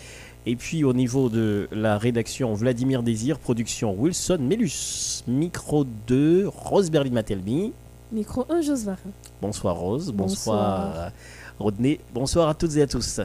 Et 0.46 0.56
puis 0.56 0.84
au 0.84 0.94
niveau 0.94 1.30
de 1.30 1.68
la 1.72 1.98
rédaction, 1.98 2.54
Vladimir 2.54 3.02
Désir, 3.02 3.40
production 3.40 3.96
Wilson 3.98 4.38
Melus, 4.42 5.24
micro 5.28 5.86
2, 6.08 6.48
Rose 6.48 6.92
Berlin 6.92 7.12
Matelmi. 7.12 7.74
Micro 8.12 8.46
1, 8.50 8.62
Josvar. 8.62 8.98
Bonsoir 9.42 9.76
Rose, 9.76 10.12
Bonsoir. 10.12 10.86
bonsoir, 10.88 11.12
Rodney, 11.60 12.00
bonsoir 12.14 12.50
à 12.50 12.54
toutes 12.56 12.76
et 12.78 12.82
à 12.82 12.88
tous. 12.88 13.22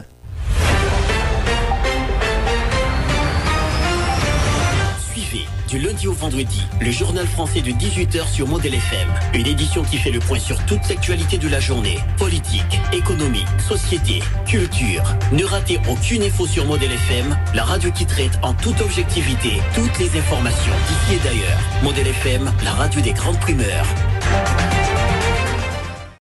Suivez 5.11 5.45
du 5.69 5.79
lundi 5.79 6.07
au 6.07 6.13
vendredi 6.13 6.61
le 6.81 6.91
journal 6.91 7.25
français 7.25 7.61
de 7.61 7.71
18h 7.71 8.27
sur 8.27 8.47
Model 8.47 8.73
FM. 8.73 9.07
Une 9.33 9.47
édition 9.47 9.81
qui 9.83 9.97
fait 9.97 10.11
le 10.11 10.19
point 10.19 10.37
sur 10.39 10.63
toute 10.65 10.87
l'actualité 10.89 11.37
de 11.37 11.47
la 11.47 11.59
journée. 11.59 11.97
Politique, 12.17 12.79
économie, 12.93 13.45
société, 13.67 14.21
culture. 14.45 15.03
Ne 15.31 15.45
ratez 15.45 15.79
aucune 15.89 16.21
info 16.23 16.45
sur 16.45 16.65
Model 16.65 16.91
FM, 16.91 17.35
la 17.53 17.63
radio 17.63 17.91
qui 17.91 18.05
traite 18.05 18.37
en 18.43 18.53
toute 18.53 18.79
objectivité 18.81 19.61
toutes 19.73 19.97
les 19.99 20.19
informations 20.19 20.73
d'ici 20.87 21.15
et 21.19 21.23
d'ailleurs. 21.27 21.59
Model 21.83 22.07
FM, 22.07 22.51
la 22.63 22.71
radio 22.73 23.01
des 23.01 23.13
grandes 23.13 23.39
primeurs. 23.39 23.85